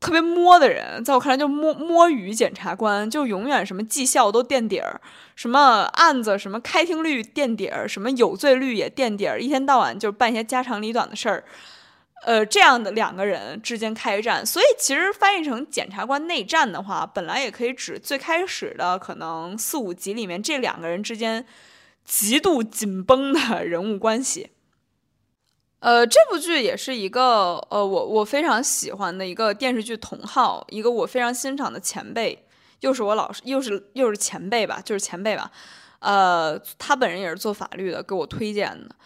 [0.00, 5.00] 特别摸的人，在我看来就摸摸鱼检察官，就永远什么绩效都垫底儿，
[5.36, 11.44] 什么案子什么开庭率垫底儿，什么有罪率也垫底儿，一天到晚就办一些家长里短的事儿。
[12.24, 21.46] 呃，这样的两个人之间开战，所以其实翻译成检察官内战的话，本来也可以指最开始的可能四五集里面这两个人之间。
[22.04, 24.48] 极度紧绷的人物关系，
[25.80, 32.46] 呃，这部剧也是一个呃，我我非常喜欢的一个电视剧同号，一个我非常欣赏的前辈，
[32.80, 35.50] 又是我老师，又是又是前辈吧，就是前辈吧，
[35.98, 38.96] 呃，他本人也是做法律的，给我推荐的，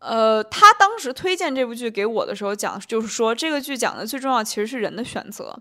[0.00, 5.58] 呃，他当时推荐这部剧给我的时候讲，就是说这个剧讲的最重要其实是人的选择。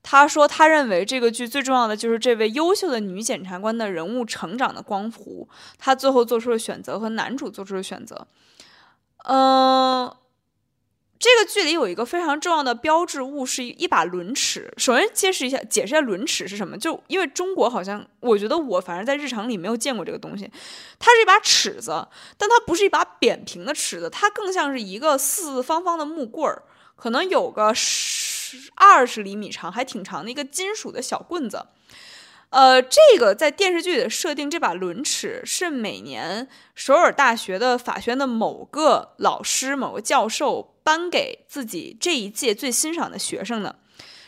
[0.00, 5.48] 他说：“他认为这个剧最重要的就是这位优秀的女检察官的人物成长的光谱。
[5.76, 8.26] 她最后做出了选择，和男主做出了选择。
[9.24, 10.10] 嗯，
[11.18, 14.72] 这个剧里有一个非常重要的标志物，是一把轮尺。
[14.76, 16.78] 首先揭示一下，解释一下轮尺是什么。
[16.78, 20.50] 就因为中国好像，我觉得我反正在日常里没有见过这个东西。
[20.98, 22.06] 它是一把尺子，
[22.36, 26.62] 但它不是一把扁平的尺子，它更像是一个四四方方的木棍儿，
[26.96, 28.26] 可能有个十。”
[28.76, 31.66] 二十厘米长，还挺长的一个金属的小棍子。
[32.48, 43.78] 呃，这个在电视剧里的设定，这把轮尺是每年首尔大学的法学院的某个老师、某个教授颁给自己这一届最欣赏的学生的。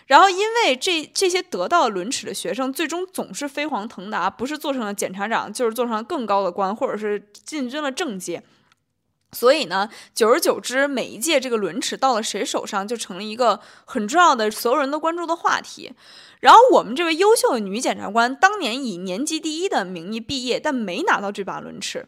[0.08, 8.42] 然后，因为这这些得到轮齿的学生，最终总是飞黄腾达，不是做成了检察长，就是做上了更高的官，或者是进军了政界。
[9.32, 15.94] 所以呢，久而久之，每一届这个轮齿到了谁手上，就成了一个很重要的、所有人都关注的话题。
[16.40, 22.06] 然后，我们这位优秀的女检察官当年以年级第一的名义毕业，但没拿到这把轮尺。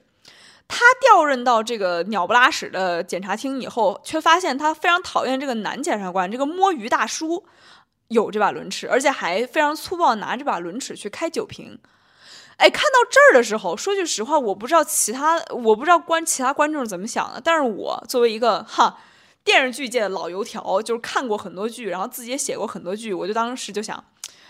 [0.69, 7.45] 他调任到这个鸟不拉屎的检察厅以后，却发现他非常讨厌这个男检察官，这个摸鱼大叔
[8.09, 11.79] 有这把轮尺，而且还非常粗暴，拿这把轮尺去开酒瓶。
[12.59, 17.41] 哎，看到这儿的时候，说句实话，我不知道其他，我不知道观其他观众是怎么想的。
[17.43, 18.99] 但是我作为一个哈
[19.43, 24.05] 电视剧界的老油条，就是看过很多剧，然后自己也写过很多剧，我就当时就想，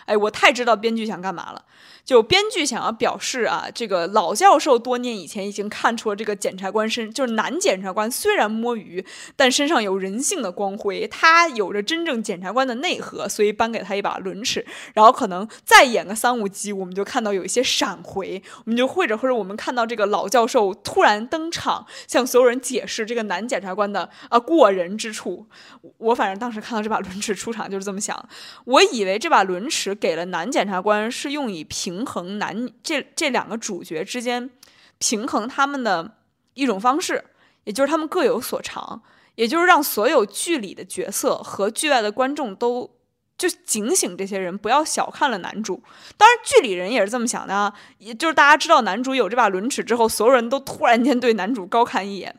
[0.07, 1.65] 哎，我太知道编剧想干嘛了。
[2.05, 9.05] 就编剧想要表示啊，这个老教授多年以前已经看出了这个检察官身，就是男检察官虽然摸鱼，
[9.37, 14.67] 但身上有人性的光辉，他有着真正检察官的内核，所以颁给他一把轮尺。
[14.95, 25.47] 然后可能再演个三五集，我们就看到有一些闪回，我们就或者或者我们看到这个老教授突然登场，向所有人解释这个男检察官的啊过人之处。
[25.99, 28.29] 我反正当时看到这把轮尺出场就是这么想，
[28.65, 32.03] 我以为这把轮尺给了男检察官是用以平。
[32.05, 34.51] 衡男这这两个主角之间
[34.99, 36.17] 平衡他们的
[36.55, 37.25] 一种方式，
[37.65, 39.03] 也就是他们各有所长，
[39.37, 42.91] 也就是让所有剧里的角色和剧外的观众都
[43.39, 45.83] 就警醒这些人，不要小看了男主。
[46.17, 52.39] 当然，剧里人也是这么想的，啊，也就是大家知道男主有这把轮尺之后，所有人都突然间对男主高看一眼。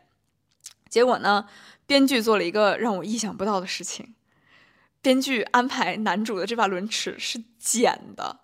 [0.88, 1.46] 结果呢，
[1.86, 4.14] 编剧做了一个让我意想不到的事情，
[5.04, 8.40] 编剧安排男主的这把轮尺是剪的。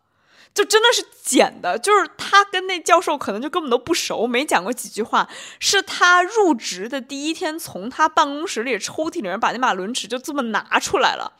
[0.52, 5.28] 就真的是剪的，就是他跟那教授可能就根本都不熟，没讲过几句话。
[5.60, 11.34] 是他入职的第一天，从他办公室里抽屉里面把那把轮尺就这么拿出来了，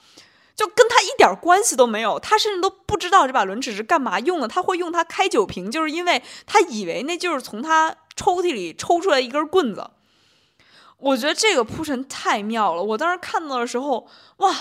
[0.55, 2.21] 就跟他一点关系都没有。
[2.21, 4.47] 他甚至都不知道这把轮尺是干嘛用的。
[4.47, 9.91] 他会用它开酒瓶，就是因为他以为那就是从他抽屉里抽出来一根棍子。
[10.99, 12.83] 我觉得这个铺陈太妙了。
[12.85, 14.07] 我当时看到的时候，
[14.37, 14.57] 哇！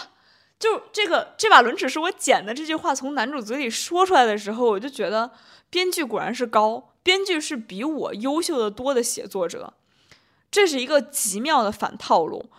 [0.60, 2.54] 就这个这把轮尺是我捡的。
[2.54, 5.32] 这句话从男主嘴里说出来的时候，我就觉得
[5.70, 9.74] 编剧果然是高，编剧是比我优秀的多的写作者。
[10.52, 12.50] 这是一个极妙的反套路，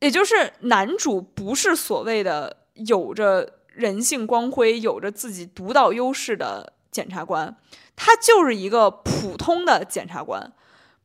[0.00, 7.56] 也就是男主不是所谓的有着人性光辉、有着自己独到优势的检察官，
[7.94, 10.52] 他就是一个普通的检察官，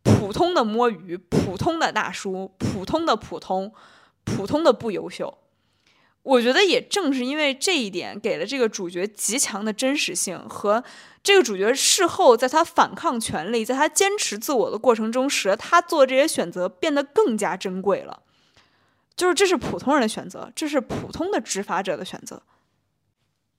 [0.01, 3.71] 普通的摸鱼，普通的大叔，普通的普通，
[4.23, 5.37] 普通的不优秀。
[6.23, 10.81] 我觉得也正是因为这一点，给了这个主角极强的真实性，和
[11.21, 18.21] 这个主角事后在他反抗权力，在他坚持自我的过程中，使得他做这些选择变得更加珍贵了。
[19.17, 22.41] 就是这是普通人的选择，这是普通的执法者的选择。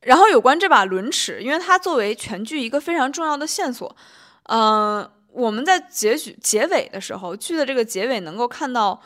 [0.01, 3.95] 然后有关这把轮尺，因为它作为全剧一个非常重要的线索，
[4.45, 9.03] 嗯，我们在结局结尾的时候，剧的这个结尾能够看到。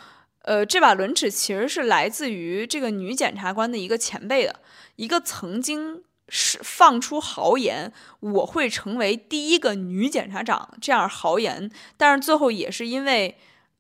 [0.49, 4.61] 呃，这把轮尺其实是来自于这个女检察官的一个前辈的，
[4.97, 13.37] 一个曾经是放出豪言，我会成为第一个女检察长这样豪言，但是最后也是因为，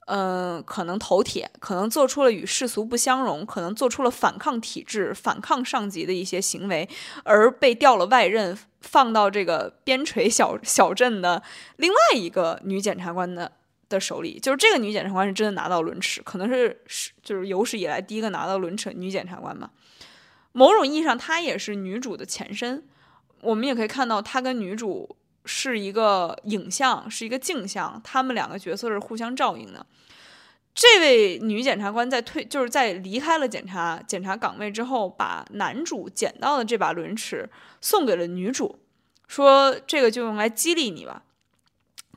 [0.08, 6.86] 嗯，可能头铁，可能做出了与世俗不相容，可能做出了反抗体制、反抗上级的一些行为，
[7.24, 11.42] 而被调了外任，放到这个边陲小小镇的
[11.76, 13.52] 另外一个女检察官的。
[13.89, 19.70] 的手里，就是这个女检察官是真的拿到轮尺，可能是是就是有史以来第一个拿到轮尺女检察官吧。
[20.53, 22.84] 某种意义上，她也是女主的前身。
[23.43, 29.86] 我们也可以看到，她跟女主是一个影像，是一个镜像，他们两个角色是互相照应的。
[30.74, 37.49] 这位女检察官在退，就是在离开了检察检察岗位之后，把男主捡到的这把轮尺
[37.80, 38.78] 送给了女主，
[39.26, 41.22] 说这个就用来激励你吧。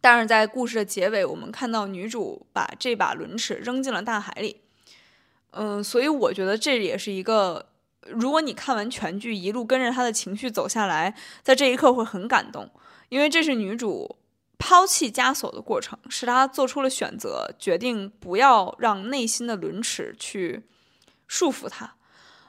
[0.01, 4.61] 但是在故事的结尾，我们看到女主把这把轮尺扔进了大海里。
[5.51, 7.67] 嗯，所以我觉得这也是一个，
[8.07, 12.69] 如果你看完全剧，一路跟着她的情绪走下来，在这一刻会很感动，
[13.09, 14.17] 因为这是女主
[14.57, 20.63] 抛弃枷锁的过程，是她做出了选择，决定不要让内心的轮尺去
[21.27, 21.95] 束缚她。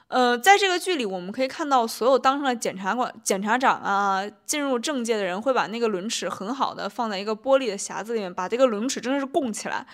[0.07, 9.87] 呃，在这个剧里，我们可以看到，所有当上了检察官、检察长啊，进入政界的人，会把那个轮尺很好的放在一个玻璃的匣子里面，把这个轮尺真的是供起来，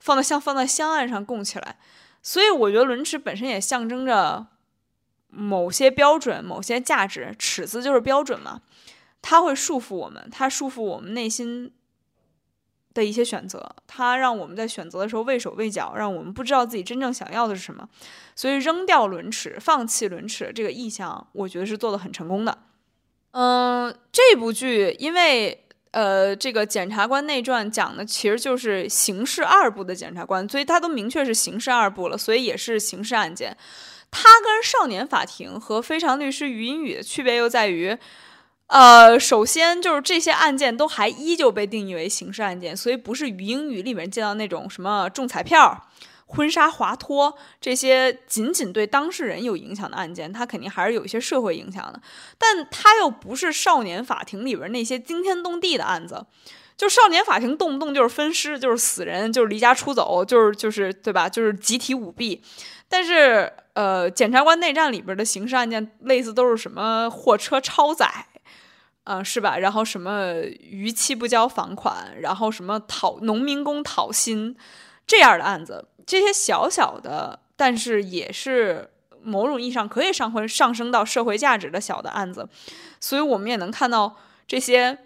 [0.00, 1.76] 放在像放在香案上供起来。
[2.22, 4.46] 所以，我觉得轮尺本身也象征着
[5.28, 7.34] 某些标准、某些价值。
[7.38, 8.62] 尺子就是标准嘛，
[9.20, 11.72] 它会束缚我们，它束缚我们内心。
[12.94, 17.88] 的一些选择，它让我们在选择的时候畏手畏脚，让我们不知道自己真正想要的是什么。
[18.34, 22.58] 所以扔掉轮齿，放弃轮齿这个意向，我觉得是做的很成功的。
[23.32, 33.56] 嗯，这部剧因为呃，这个检察官内传讲的其实就是刑事二部的检察官，所以他都明确是刑事二部了，所以也是刑事案件。
[34.10, 37.96] 它跟少年法庭和非常律师语音语的区别又在于。
[38.68, 45.88] 呃，首先就是这些案件都还依旧被定义为刑事案件，所以不是语英语里面见到那种什么中彩票、
[46.26, 52.00] 婚纱滑脱这些仅仅对当事人有影响的案件，它肯定还是有一些社会影响的。
[52.36, 56.26] 但它又不是少年法庭里边那些惊天动地的案子，
[56.76, 61.26] 就少年法庭动不动就是分尸，就是死人，就是离家出走，就是就是对吧？
[61.26, 62.42] 就是集体舞弊。
[62.86, 63.50] 但是。
[63.74, 68.26] 呃，检察官内战里边的刑事案件，类似都是什么货车超载，
[69.08, 69.56] 啊，是吧？
[69.56, 74.54] 然后什么逾期不交房款，然后什么讨农民工讨薪
[75.06, 78.90] 这样的案子，这些小小的，但是也是
[79.22, 82.46] 某种意义上可以上回上升到社会价值的小的案子，
[83.00, 84.14] 所以我们也能看到
[84.46, 84.98] 这些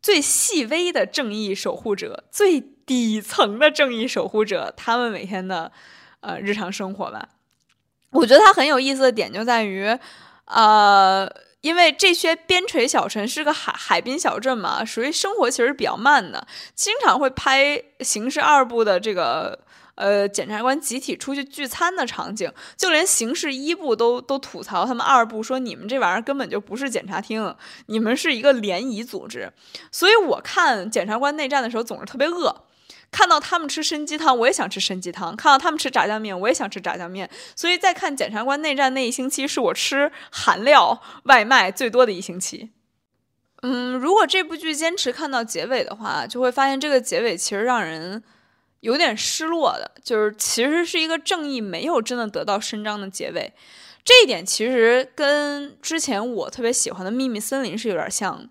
[0.00, 5.70] 最细微的正义守护者，最底层的正义守护者，他们每天的
[6.20, 7.28] 呃日常生活吧。
[8.12, 9.86] 我觉得它很有意思的点就在于，
[10.46, 11.30] 呃，
[11.60, 19.58] 因为这些边陲小城是个海海滨小镇嘛，属于生活其实比较慢的，经常会拍刑事二部的这个
[19.94, 27.54] 呃检察官集体出去聚餐的场景，就连刑事一部都都吐槽他们二部说你们这玩意儿根本就不是检察厅，
[27.86, 29.52] 你们是一个联谊组织，
[29.92, 32.64] 所以我看检察官内战的时候总是特别饿。
[33.10, 37.28] 看到他们吃参鸡汤，我也想吃参鸡汤；看到他们吃炸酱面，我也想吃炸酱面。
[37.56, 42.70] 所以在看《检察官内战》那一星期，是我吃韩料外卖最多的一星期。
[43.62, 48.22] 嗯，如果这部剧坚持看到结尾的话，就会发现这个结尾其实让人
[48.78, 53.52] 有点失落的，就是其实是一个正义没有真的得到伸张的结尾。
[54.04, 58.48] 这一点其实跟之前我特别喜欢的《秘密森林》是有点像，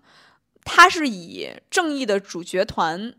[0.64, 3.14] 它是以正义的主角团。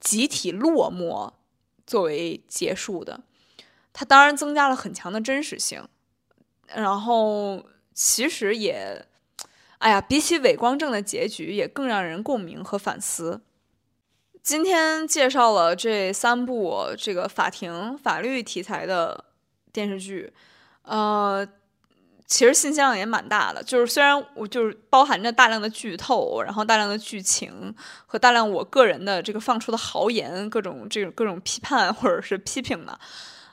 [0.00, 1.32] 集体落寞
[1.86, 3.20] 作为结束的，
[3.92, 5.88] 它当然增加了很强的真实性。
[6.74, 9.06] 然后其实也，
[9.78, 13.42] 哎呀，比起伪光正的结局，也更让人共鸣和反思。
[14.42, 19.24] 今天介绍了这三部这个法庭法律题材的
[19.72, 20.32] 电视剧，
[20.82, 21.48] 呃。
[22.28, 27.74] 其实信息量也蛮大的，就是虽然我就是包含着大量的剧透，然后大量的剧情
[28.04, 32.98] 和大量我个人的这个放出的豪言，各种这种各种批判或者是批评嘛。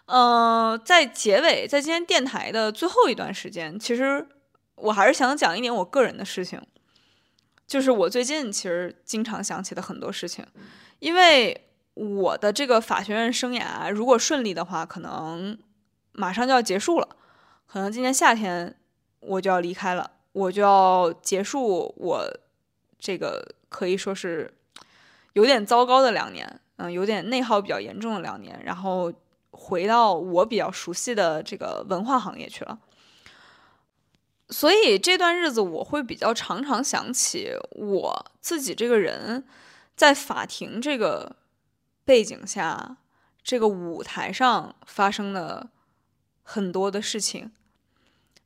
[0.08, 4.28] 嗯，在结尾，在今天电台的最后一段时间，其实
[4.76, 6.62] 我还是想讲一点我个人的事情，
[7.66, 10.46] 就是我最近其实经常想起的很多事情，
[11.00, 15.58] 因为我的这个法学院生涯如果顺利的话，可能
[16.12, 17.08] 马上就要结束了。
[17.68, 18.74] 可能今年夏天
[19.20, 22.26] 我就要离开了，我就要结束我
[22.98, 24.54] 这个可以说是
[25.34, 29.12] 有点糟糕的两年，嗯，有点内耗比较严重的两年，然后
[29.52, 32.80] 回到我比较熟悉的这个文化行业去了。
[34.50, 39.44] 所以这段日子我会比较常常想起我自己这个人，
[39.96, 41.36] 在法庭这个
[42.06, 42.98] 背景下，
[43.44, 45.70] 这个舞台上发生的。
[46.48, 47.52] 很多的事情，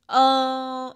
[0.06, 0.96] 嗯，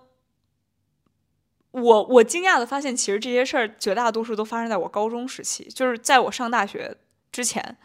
[1.72, 6.95] 我我惊讶的发现，其实这些事儿绝大多数都发生在我高中时期，就是在我上大学
[7.30, 7.78] 之前，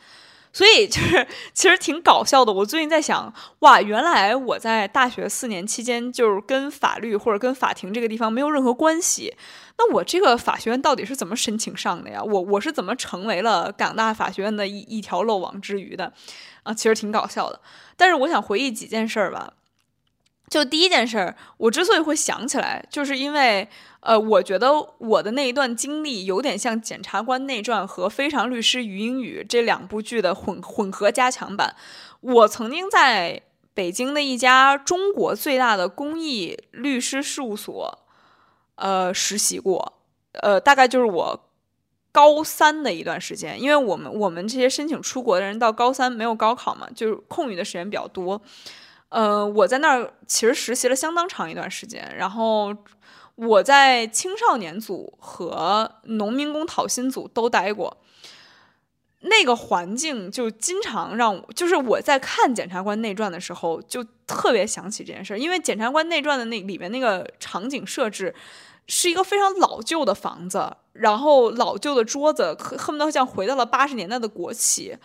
[0.52, 2.52] 所以就是其实挺搞笑的。
[2.52, 9.36] 我最近在想，哇，原来我在大学四年期间，就是跟法律或者跟法庭这个地方没有任何关系。
[9.78, 12.22] 那我这个法学院到底是怎么申请上的呀？
[12.22, 16.12] 我我是怎么成为了港大法学院的一一条漏网之鱼的？
[16.62, 17.60] 啊，其实挺搞笑的。
[17.98, 19.52] 但是我想回忆几件事儿吧。
[20.48, 23.68] 就第一件事儿，我之所以会想起来，就是因为，
[24.00, 31.76] 呃，我觉得我的那一段经历有点像《检察官内传》和《非常律师于英语》这两部剧的混混合加强版。
[32.20, 33.42] 我曾经在
[33.74, 37.98] 北京的一家中国最大的公益律师事务所，
[38.76, 40.00] 呃，实习过。
[40.32, 41.47] 呃，大概就是我。
[42.18, 48.42] 高三的一段时间，因为我们我们这些申请出国的人到高三没有高考嘛，就是空余的时间比较多。
[49.10, 52.74] 呃，我在那儿其实实习了相当长一段时间，然后
[53.36, 57.98] 我在青少年组和农民工讨薪组都待过。
[59.20, 68.34] 那个环境就经常让我，就是我在看《检察官内传》的时候，就特别想起这件事儿，因为《检察官内传》的那里面那个场景设置。
[68.88, 74.96] 是一个非常老旧的房子，然后老旧的桌子，恨不得像回到了八十年代的国企，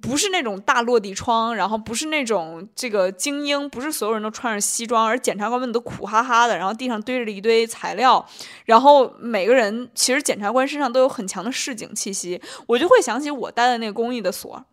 [0.00, 8.26] 不是那种大落地窗，然后不是那种这个精英，不是所有人都穿着西装，而检察官们都苦哈哈的，然后地上堆着一堆材料，
[8.64, 14.64] 然后每个人其实检察官身上都有很强的市井气息，我就会想起我待的那个公益的所。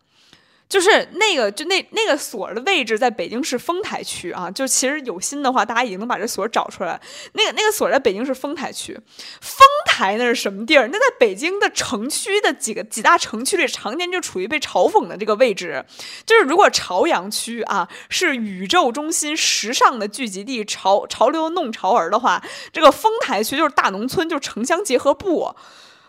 [0.68, 4.50] 就是那个，就那那个所的位置在北京市丰台区啊。
[4.50, 7.00] 就其实有心的话，大家已经能把这所找出来。
[7.32, 8.92] 那个那个所在北京市丰台区，
[9.40, 10.86] 丰台那是什么地儿？
[10.92, 15.82] 那在北京的城区的几个几大城区里，常年就处于被嘲讽的这个位置。
[16.26, 22.42] 就是如果朝阳区啊是宇宙中心、时尚的聚集地、潮潮流弄潮儿的话，
[22.72, 25.54] 这个丰台区就是大农村，就是城乡结合部。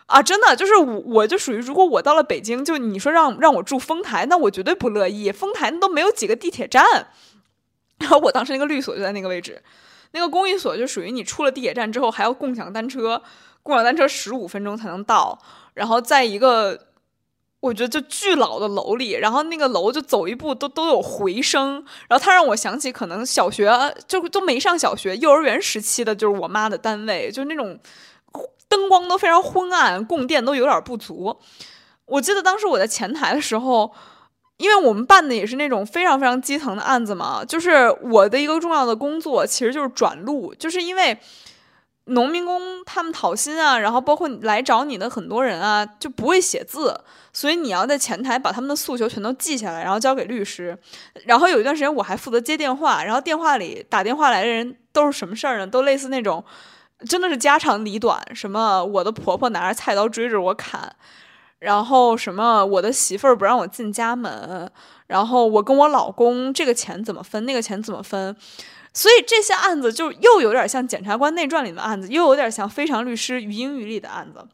[0.10, 5.32] 啊，真的就是我，我就属于，如果我到了北京，就你说让让我住丰台，那我绝对不乐意。
[5.32, 6.84] 丰台那都没有几个地铁站，
[7.99, 9.62] 然后我当时那个律所就在那个位置，
[10.12, 13.22] 那个公寓所就属于你出了地铁站之后还要共享单车，
[13.64, 15.39] 共享单车十五分钟才能到，
[15.76, 16.88] 然后在一个。
[17.62, 21.74] 我觉得就巨老的楼里，然后那个楼就走一步都都有回声，
[22.07, 23.70] 然后他让我想起可能小学
[24.07, 27.78] 就都没上小学，幼儿园时期的就是我妈的单位，就那种
[28.70, 31.38] 灯光都非常昏暗，供电都有点不足。
[32.05, 33.91] 我记得当时我在前台的时候，
[34.57, 41.20] 因为我们办的也是那种非常非常基层的案子嘛，就是我的一个重要的工作其实就是转录，就是因为。
[42.05, 46.99] 农民工他们讨薪啊，然后包括来找你的很多人啊，就不会写字，
[47.32, 50.76] 所以你要在前台把他们的诉求全都记下来，然后交给律师。
[51.26, 55.67] 然后有一段时间我还负责接电话，然后电话里打电话来的人都是什么事儿呢？
[55.67, 56.43] 都类似那种，
[57.08, 60.93] 真的是家长里短，什么我的婆婆拿着菜刀追着我砍，
[61.60, 64.70] 然后什么我的媳妇儿不让我进家门，
[65.08, 68.36] 然后我跟我老公这个钱怎么分，那个钱怎么分。
[68.93, 74.45] 所以这些案子就又有点像《检察官内传》里的案子，又有点像《非常律师于英语》里的案子。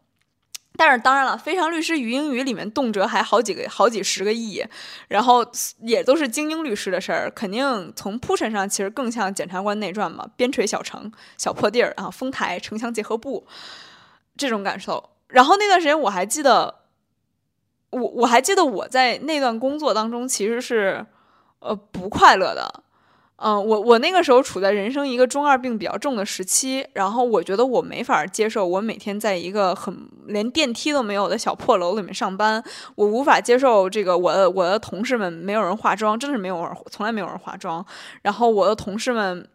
[0.77, 4.63] 但是当然了，《非常律师于英语》里面动辄还好几个、好几十个亿，
[5.07, 5.45] 然后
[5.79, 13.47] 也都是精英律师的事儿，肯定从铺陈上其实更像《检察官内传》嘛，边陲小城、小破地儿啊，丰台、城乡结合部
[14.35, 15.11] 这种感受。
[15.27, 16.75] 然后那段时间我还记得，
[17.89, 21.05] 我我还记得我在那段工作当中其实是
[21.59, 22.83] 呃不快乐的。
[23.37, 32.63] 嗯，我我那个时候处在人生一个中二病比较重的时期，然后我觉得我没法接受我每天在一个很连电梯都没有的小破楼里面上班，
[32.95, 37.85] 我无法接受这个我我的同事们没有人化妆，真的是没有人，从来没有人化妆，
[38.21, 39.45] 然后我的同事们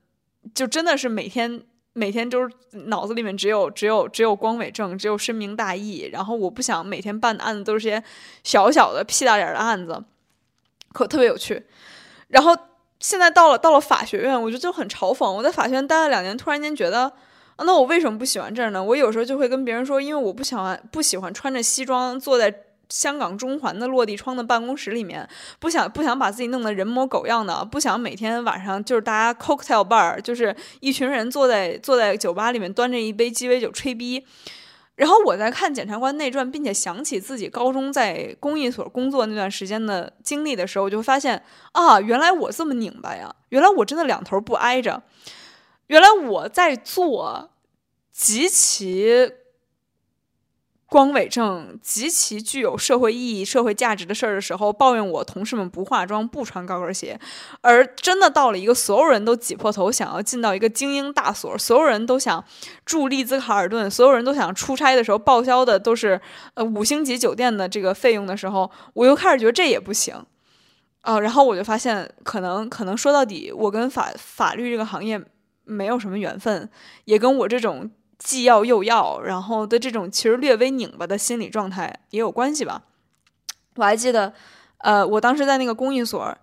[0.54, 1.62] 就真的是每天
[1.94, 2.54] 每天就是
[2.84, 8.04] 脑子里面只有只有只有光伟正，只有深明大义，然后我不想每天办的案子都是些
[8.44, 10.04] 小小的屁大点的案子，
[10.92, 11.64] 可特别有趣，
[12.28, 12.54] 然后。
[13.00, 15.28] 现在到了到了法学院，我觉得就很嘲讽。
[15.28, 17.04] 我在法学院待了两年，突然间觉得，
[17.56, 18.84] 啊，那我为什么不喜欢这儿呢？
[18.84, 22.54] 我有时候就会跟别人说，因为我不喜欢不喜欢穿着西装坐在
[22.90, 25.26] 香港中环的落地窗的办公室里面，
[25.58, 34.26] 不想不想把自己弄得人模狗样的，不想每天晚上就是大家 cocktail bar，就是一群人坐在坐在酒吧里面端着一杯鸡尾酒吹逼。
[34.96, 43.34] 然后我在看《检察官内传》，并且想起自己高中在公益所工作那段时间的经历的时候，我就发现啊，原来我这么拧巴呀！
[43.48, 45.02] 原来我真的两头不挨着。
[45.86, 47.50] 原来我在做
[48.12, 49.32] 极其。
[50.90, 57.16] 光伟正极其具有社会意义、社会价值的事儿的时候，抱怨我同事们不化妆、不穿高跟鞋，
[57.60, 62.44] 而真的到了一个所有人都挤破头想要进到一个精英大所，所有人都想
[62.84, 66.20] 住丽兹卡尔顿，所有人都想出差的时候报销的都是
[66.54, 70.16] 呃五星级酒店的这个费用的时候，我又开始觉得这也不行
[71.02, 71.20] 啊。
[71.20, 75.22] 然后我就发现，可能可能说到底，我跟法法律这个行业
[75.62, 76.68] 没有什么缘分，
[77.04, 77.88] 也跟我这种。
[78.22, 82.82] 既要又要，然后的这种其实略微拧巴的心理状态也有关系吧。
[83.76, 84.34] 我还记得，
[84.78, 86.36] 呃，我当时在那个公益所，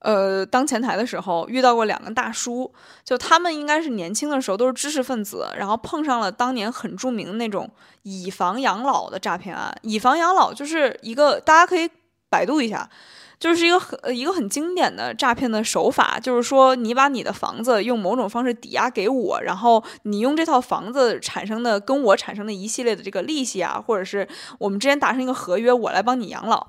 [0.00, 2.72] 呃，当前台的时候，遇到过两个大叔，
[3.04, 7.70] 就他们应该是年轻的时候都是知识分子，然后碰上了当年很著名的那种
[8.02, 9.72] 以房养老的诈骗案。
[9.82, 11.88] 以房养老就是一个，大家可以
[12.28, 12.90] 百度一下。
[13.40, 24.28] 就是一个很一个很经典的诈骗的手法，就是说你把你的房子用某种方式抵押给我，然后你用这套房子产生的跟我产生的一系列的这个利息啊，或者是
[24.58, 26.68] 我们之间达成一个合约，我来帮你养老。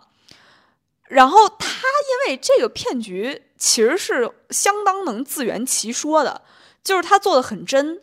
[1.10, 6.42] 然后他因为这个骗局其实是相当能自圆其说的，
[6.82, 8.02] 就是他做的很真。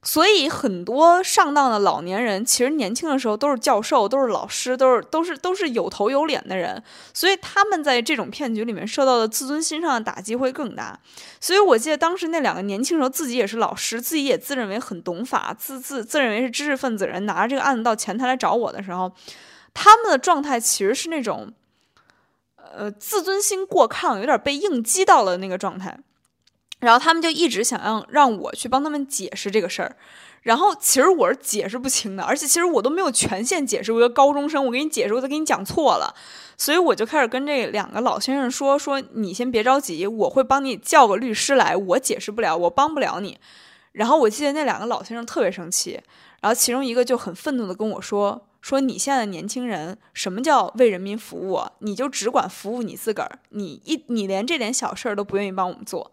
[0.00, 6.80] 所以很多上当的老年人，其实年轻的时候都是教授，都是老师，都是都是都是有头有脸的人，
[7.12, 10.98] 所以他们在这种骗局里面受到的自尊心上的打击会更大。
[11.40, 19.12] 所以我记得当时那两个年轻时候自己也是老师，自己也自认为很懂法，自自自认为是知识分子人，拿着这个案子到前台来找我的时候，
[19.74, 21.52] 他们的状态其实是那种，
[22.56, 25.98] 呃，自尊心过亢，有点被硬击到了那个状态。
[26.80, 29.96] 然后他们就一直想让让我去帮他们解释这个事儿，
[30.42, 33.92] 然后其实我是解释不清的，而且其实我都没有权限解释。
[33.92, 36.14] 我一个高中生，我给你解释，我都给你讲错了，
[36.56, 43.38] 所以我就开始跟这两个老先生说：“说你先别着急，我会帮你叫个律师来，我解释不了，我帮不了你。”
[43.92, 46.00] 然后我记得那两个老先生特别生气，
[46.40, 51.60] 然后其中一个就很愤怒的跟我说：“说你现在的年轻人，什么叫为人民服务？
[51.80, 56.12] 你就只管服务你自个儿，你一你连这点小事儿都不愿意帮我们做。”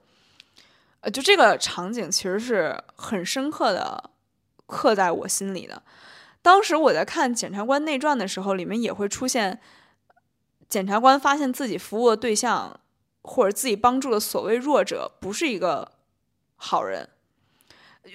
[1.05, 4.09] 呃，就这个场景其实是很深刻的
[4.65, 5.83] 刻在我心里的。
[6.41, 9.61] 当时我在看《检察官内传》的时候，里面也会出现
[10.67, 12.79] 检察官发现自己服务的对象
[13.21, 15.91] 或者自己帮助的所谓弱者，不是一个
[16.55, 17.07] 好人。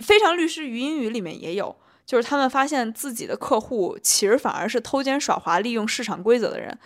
[0.00, 6.76] 非常律师语音语里面也有，就是他们发现自己的客户其实反而是偷奸耍滑、利用市场规则的人，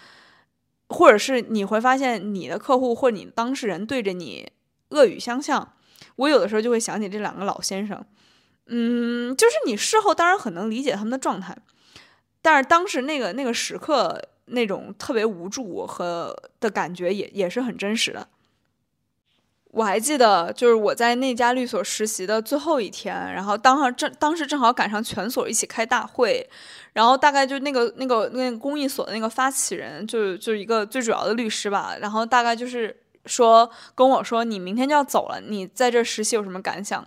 [0.89, 4.53] 或者是你会发现你的客户或你当事人对着你
[4.91, 5.73] 恶语相向。
[6.17, 8.05] 我有的时候就会想起这两个老先生，
[8.67, 11.57] 嗯，就是你事后当然很能理解他们的状态，
[12.41, 18.29] 但是当时那个那个时刻那种特别无助和的感觉也也是很真实的。
[19.71, 26.49] 我还记得，就是我在那家律所实习的最后一天，然后当上正当时正好赶上全所一起开大会，
[26.93, 32.97] 然后大概就那个那个那个公益所的那个发起人，就就一个最主要的律师吧，然后大概就是
[33.27, 37.07] 说跟我说，你明天就要走了，你在这实习有什么感想？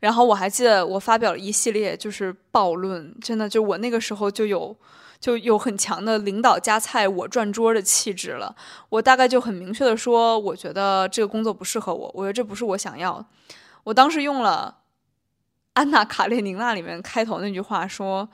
[0.00, 4.76] 然后我还记得我发表了一系列就是暴论，真的就我那个时候就有。
[5.18, 8.54] 就有很强的领导夹菜我转桌的气质了。
[8.90, 13.26] 我大概就很明确的说，我觉得这个工作不适合我，我觉得这不是我想要。
[13.84, 14.76] 我当时用了
[15.72, 18.28] 《安娜·卡列宁娜》里面开头那句话说：“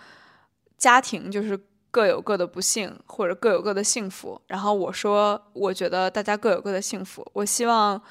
[0.76, 1.56] 家庭就是
[1.93, 7.24] 各有各的不幸，或者各有各的幸福。”然后我说：“我觉得大家各有各的幸福。
[7.34, 8.03] 我希望，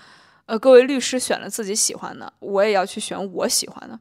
[0.46, 4.00] 呃，各位律师选了自己喜欢的，我也要去选我喜欢的。”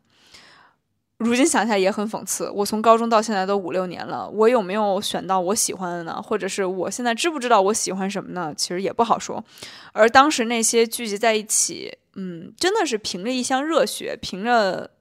[1.19, 6.23] 如今想起来也很讽刺，我从高中到现在都五六年了，我有没有选到我喜欢的呢？
[6.23, 8.55] 或者是我现在知不知道我喜欢什么呢？
[8.57, 9.45] 其实也不好说。
[9.93, 14.93] 而当时那些聚集在一起，嗯，真的是凭着一腔热血，凭着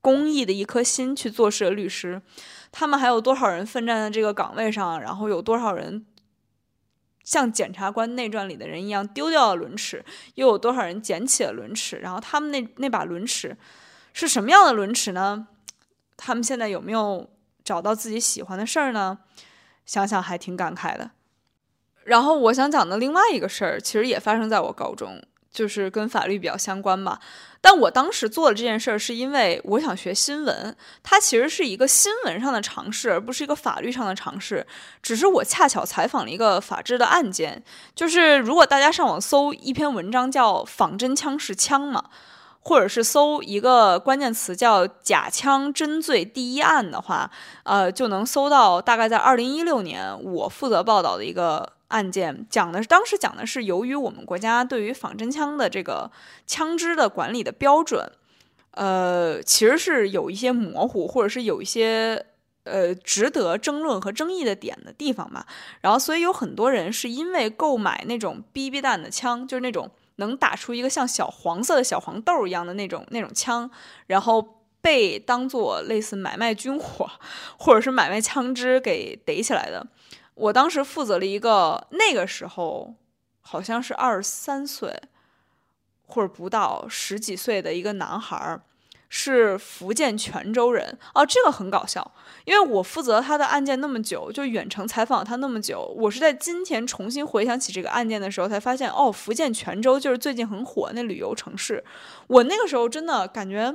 [0.00, 2.22] 公益的一颗心去做事的律师，
[2.70, 5.00] 他们还有多少人奋战在这个岗位上？
[5.00, 6.06] 然后有多少人
[7.24, 10.04] 像检察官内传里的人一样丢掉了轮尺？
[10.34, 11.96] 又有多少人捡起了轮尺？
[11.98, 13.56] 然后他们那那把轮尺
[14.12, 15.48] 是什么样的轮尺呢？
[16.16, 17.30] 他们现在有没有
[17.62, 19.18] 找到自己喜欢的事儿呢？
[19.84, 21.12] 想想还挺感慨的。
[22.04, 27.20] 然后我想讲的另外一个事儿，其实也发生在我高中，就是跟法律比较相关吧。
[27.60, 34.66] 但我当时做的这件事儿，是因为我想学新闻，它其实是一个新闻上的尝试，而不是一个法律上的尝试。
[35.02, 37.62] 只是我恰巧采访了一个法治的案件，
[37.94, 42.04] 就是如果大家上网搜一篇文章叫“仿真枪是枪吗”。
[42.60, 47.30] 或者是搜一个关键词叫“假枪真罪第一案”的话，
[47.62, 56.10] 呃，就能搜到大概在二零一六年我负责报道的一个案件，讲的是当时讲的是由于我们国家对于仿真枪的这个
[56.46, 58.10] 枪支的管理的标准，
[58.72, 62.24] 呃，其实是有一些模糊，或者是有一些
[62.64, 65.46] 呃值得争论和争议的点的地方吧。
[65.80, 69.90] 然后，所以有很多人是因为购买那种 BB 弹的枪，就是那种。
[70.20, 73.70] 能打出一个像小黄色的小黄豆一样的那种那种枪，
[74.08, 77.08] 然后被当做类似买卖军火
[77.56, 79.86] 或者是买卖枪支给逮起来的。
[80.38, 82.94] 我当时负责了一个那个时候
[83.40, 85.00] 好像是二十三岁
[86.06, 88.62] 或者不到十几岁的一个男孩儿。
[89.10, 92.12] 是福建泉州人哦，这个很搞笑，
[92.44, 101.82] 因为我负责他的案件那么久，就远程采访他那么久，我是在今天重新回想起这个案件的时候，才发现哦，福建泉州就是最近很火那旅游城市。
[102.26, 103.74] 我那个时候真的感觉，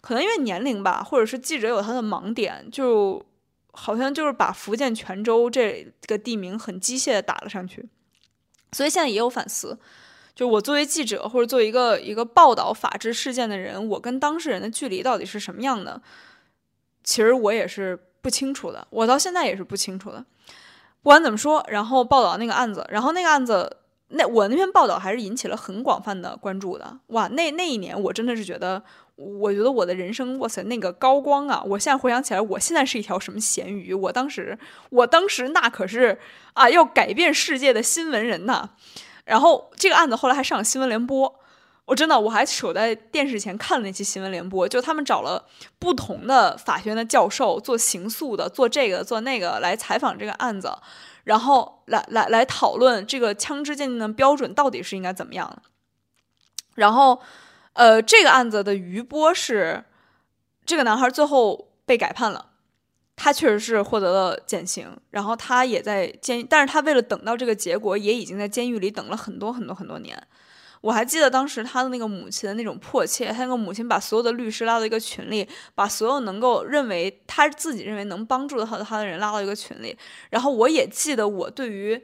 [0.00, 3.20] 可能因为年龄吧，或者是记者有他的盲点，就
[3.78, 7.88] 好像就是把福建泉州这个地名很机械的打了上去，
[8.72, 9.78] 所以现在也有反思。
[10.34, 16.00] 就我作为记者或者作为一个一个报道法治事件的人，我跟当事人的距离到底是什么样的？
[17.02, 20.24] 其实我也是不清楚的，我到现在也是不清楚的。
[21.02, 26.98] 不管怎么说，然后报道那个案子，然后那个案子，那我那篇报道还是引起了很广泛的关注的。
[27.08, 28.82] 哇，那那一年我真的是觉得，
[29.18, 31.60] 我觉得我的人生，哇塞，那个高光啊！
[31.66, 33.92] 我现在回想起来，我现在是一条什么咸鱼？
[33.92, 34.56] 我当时，
[34.90, 36.20] 我当时那可是
[36.52, 38.70] 啊，要改变世界的新闻人呐！
[39.24, 41.34] 然后这个案子后来还上了新闻联播，
[41.86, 45.44] 我真的我还守在电视前看了那期新闻联播，就他们找了
[45.80, 50.72] 不同的法学院的教授做刑诉的，做这个做那个来采访这个案子，
[51.24, 55.60] 然后来来来讨论这个枪支鉴定的标准到底是应该怎么样。
[56.76, 57.20] 然后，
[57.78, 59.84] 呃，这个案子的余波是，
[60.66, 62.46] 这个男孩最后被改判了。
[63.14, 70.20] 他确实是获得了减刑，然后他也在监，但是他为了等到这个结果，也已经在监狱里等了很多很多很多年。
[70.80, 79.96] 我还记得当时他的那个母亲的那种迫切，他那个母亲把所有的律师拉到一个群里，把所有能够认为他自己认为能帮助到他的人拉到一个群里。
[80.30, 82.02] 然后我也记得我对于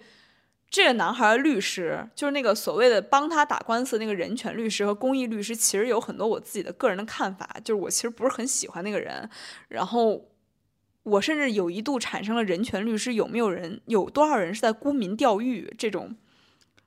[0.74, 9.30] 这个男孩律师，就是那个所谓的帮他打官司那个人权律师和公益律师，其实有很多我自己的个人的看法，就是我其实不是很喜欢那个人，
[9.68, 10.26] 然后。
[11.04, 16.16] 我甚至有一度产生了人权律师有没有人有多少人是在沽名钓誉这种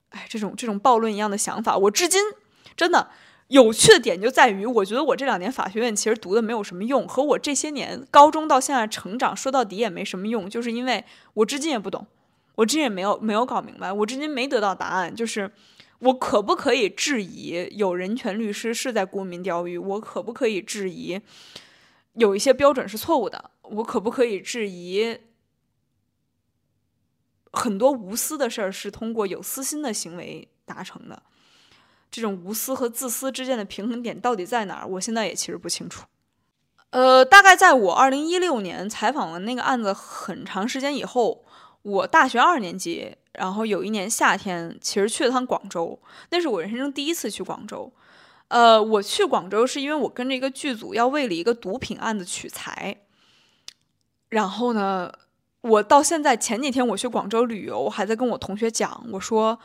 [0.09, 2.19] 哎，这种这种暴论一样的想法，我至今
[2.75, 3.11] 真的
[3.49, 12.07] 有趣的点就在于，我觉得我这两年法学院其实读的没有什么用，和我这些年高中到现在成长说到底也没什么用，就是因为我至今也不懂，
[12.57, 15.51] 我至今也没有没有搞明白，我至今没得到答案，就是
[15.99, 19.77] 我可不可以质疑有人权律师是在沽名钓誉？
[19.77, 21.21] 我可不可以质疑
[22.13, 23.51] 有一些标准是错误的？
[23.61, 25.19] 我可不可以质疑？
[27.53, 31.21] 很多无私的事儿是通过有私心的行为达成的，
[32.09, 34.87] 这种无私和自私之间的平衡点到底在哪儿？
[34.87, 36.05] 我现在也其实不清楚。
[36.89, 41.45] 呃，大概在我二零一六年采访完那个案子很长时间以后，
[41.87, 45.97] 我大学二年级，然后有一年夏天，其实去了趟广州，
[46.31, 47.91] 那是我人生中第一次去广州。
[48.49, 52.97] 呃，我去广州是因为我跟着一个剧组要为了一个毒品案子取材，
[54.29, 55.11] 然后呢。
[55.61, 59.59] 我到现在前几天我去广州旅游，我还在跟我同学讲，我说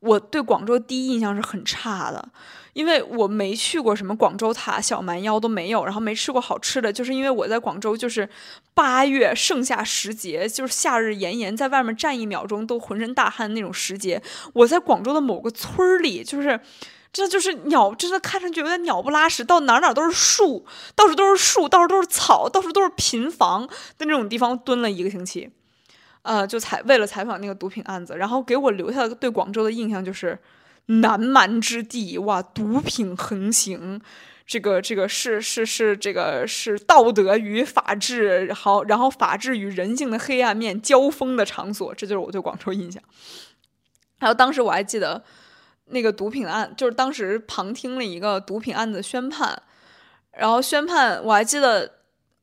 [0.00, 2.28] 我对广州第一印象是很差的，
[2.72, 8.28] 因为我没去过什么广州塔、小蛮腰都没有，然后没吃过好吃的，就是因为我在广州就是
[8.74, 14.22] 八月盛夏时节，就是夏日炎炎，在外面站一秒钟都浑身大汗那种时节，
[14.52, 16.60] 我在广州的某个村里，就是。
[17.10, 25.50] 这就是鸟，真的看上去有点鸟不拉屎，到哪哪都是树，到处都是树，到处都是草，到处都是平房的那种地方蹲了一个星期，
[26.22, 30.38] 呃，就采为了采访那个毒品案子，然后给我留下的对广州的印象就是
[30.86, 34.00] 南蛮之地，哇，毒品横行，
[34.46, 43.02] 这个这个是是是这个是道德与法治好，然后法治与人性的黑暗面交锋的场所，这就是我对广州印象。
[44.18, 45.22] 还有当时我还记得。
[45.90, 49.62] 那个毒品案就是当时旁听了一个毒品案子宣判，
[50.32, 51.90] 然后宣判我还记得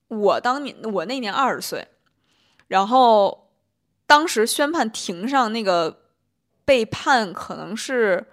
[0.07, 1.88] 我当年我那年二十岁，
[2.69, 3.45] 然后
[4.08, 6.03] 当时宣判庭上那个
[6.64, 8.26] 被判可能是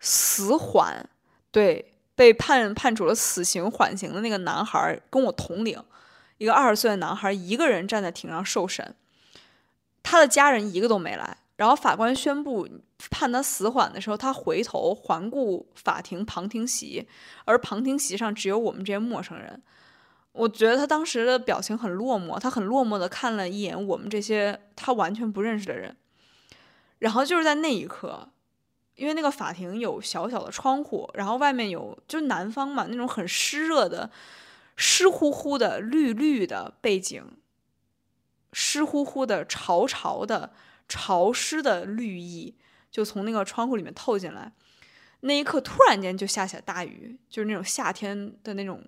[0.00, 1.08] 死缓，
[1.50, 5.82] 对，被判判处了死刑缓刑的那个男孩跟我同龄，
[6.38, 8.94] 一个二十岁的男孩一个人站在庭上受审，
[10.02, 11.38] 他的家人一个都没来。
[11.56, 12.68] 然后法官宣布
[13.10, 17.06] 判他死缓的时候，他回头环顾法庭旁听席，
[17.44, 19.62] 而旁听席上只有我们这些陌生人。
[20.34, 25.96] 我觉得他当时的表情很落寞，他很落寞的看了一眼我们这些他完全不认识的人。
[26.98, 28.28] 然后就是在那一刻，
[28.96, 34.10] 因为那个法庭有小小的窗户，然后外面有就南方嘛那种很湿热的、
[34.76, 37.24] 湿乎乎的、绿绿的背景，
[38.52, 40.52] 湿乎乎的、潮潮的。
[40.86, 42.54] 潮湿的绿意
[42.90, 44.52] 就从那个窗户里面透进来，
[45.20, 48.84] 那一刻突然间就下起了大雨，就是那种夏天的那种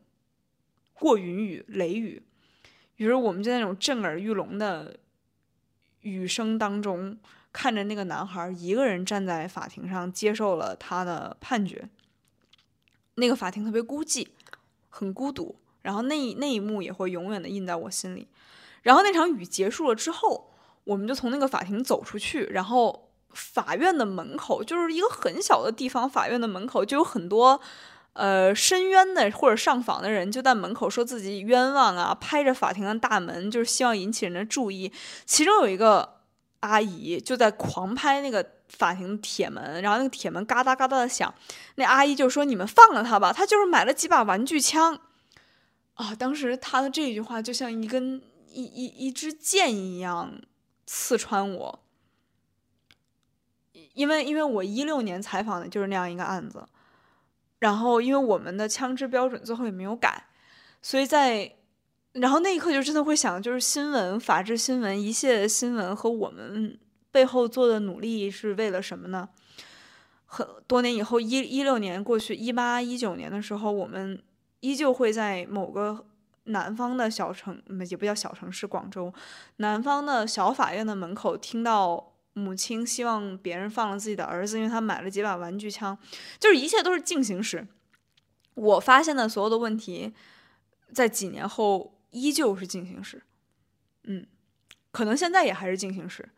[0.98, 2.22] 过云雨、雷雨。
[2.96, 4.96] 于是我们就在那种震耳欲聋的
[6.00, 7.18] 雨声当中，
[7.52, 11.88] 看着那个男孩一个人站在法庭上接受了他的判决。
[13.14, 14.26] 那个法庭特别孤寂，
[14.88, 15.56] 很孤独。
[15.82, 18.26] 然后那那一幕也会永远的印在我心里。
[18.82, 20.52] 然后那场雨结束了之后。
[20.86, 27.60] 我们就从那个法庭走出去，然后法院的门口就是一个很小的地方，法院的门口就有很多，
[28.16, 34.90] 呃，申冤的或者上访的人就在门口说自己冤枉啊，拍着法庭的大门，就是希望引起人的注意。
[35.24, 36.20] 其中有一个
[36.60, 41.32] 阿姨就在狂拍那个法庭铁门，然后那个铁门嘎哒嘎哒的响。
[41.76, 44.98] 那阿姨就说：“你们放了他吧，他就是买了几把玩具枪。”
[45.94, 50.32] 啊，当时他的这句话就像一根一一一支箭一样。
[50.88, 51.80] 刺穿我，
[53.94, 56.64] 因为因为我一六年采访的就是那样一个案子，
[57.66, 60.24] 然后因为我们的枪支标准最后也没有改，
[60.80, 61.56] 所以在
[62.12, 66.78] 然后那一刻就真的会想，就是新闻、法治新闻、一系列新闻和我们
[67.10, 69.28] 背后做的努力是为了什么呢？
[70.26, 74.22] 很多年以后，一一六年过去，一八一九年的时候，我们
[74.60, 76.06] 依旧会在某个。
[76.48, 77.60] 南方的小城，
[77.90, 79.12] 也不叫小城市，广州
[79.56, 85.96] 南方的小法院的门口，听到母亲希望别人放了自己的儿子，因为他买了几把玩具枪，
[86.38, 87.66] 就是一切都是进行时。
[88.52, 90.12] 我发现的所有的问题，
[90.92, 93.22] 在几年后依旧是进行时。
[94.04, 94.26] 嗯，
[94.90, 96.28] 可能现在也还是进行时。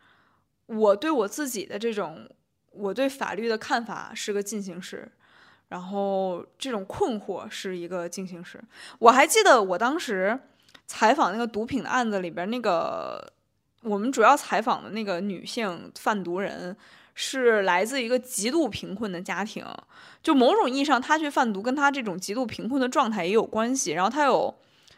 [0.66, 2.31] 我对我自己的这种，
[2.70, 5.10] 我对法律的看法是个进行时。
[5.68, 8.62] 然后这种困惑是一个进行时。
[9.01, 10.39] 我还记得我当时
[10.86, 13.32] 采访那个毒品的案子里边，那个
[13.82, 16.76] 我们主要采访的那个女性贩毒人
[17.14, 19.64] 是来自一个极度贫困的家庭。
[20.22, 23.92] 就某种意义上，她去贩毒跟她这种极度贫困的状态也有关系。
[23.92, 24.55] 然后她有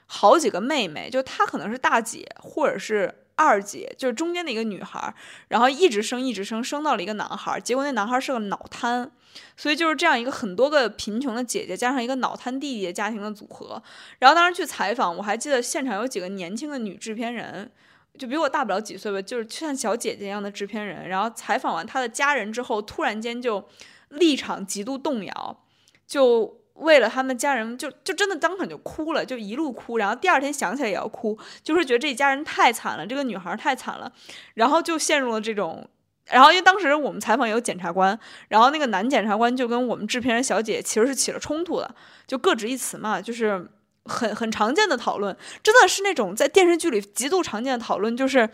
[0.07, 5.15] 好几个妹妹，就她可能是大姐或者是二姐，就是中间的一个女孩，
[5.49, 9.11] 然后一直生一直生，生到了一个男孩，结果那男孩是个脑瘫，
[9.57, 13.83] 所以就是这样一个很多个贫穷的姐姐加上一个脑瘫弟弟的家庭的组合。
[14.19, 17.71] 然后当时去采访，我还记得现场有几个年轻的女制片人，
[18.19, 21.09] 就比我大不了几岁吧，就是像小姐姐一样的制片人。
[21.09, 23.69] 然后采访完他的家人之后，突然间就
[24.09, 25.65] 立场极度动摇，
[26.07, 26.59] 就。
[26.75, 34.11] 为了他们家人，就就真的当场就哭了，就一路哭，然后第二天想起来也要哭，就是觉得这一家人太惨了，这个女孩太惨了，
[34.55, 35.87] 然后就陷入了这种，
[36.25, 38.19] 然后因为当时我们采访有检察官，
[38.49, 41.95] 然后那个男检察官就跟我们制片人小姐其实是起了冲突的，
[42.27, 43.69] 就各执一词嘛，就是
[44.05, 48.51] 很很常见的讨论，真的是那种在电视剧里极度常见的讨论，就是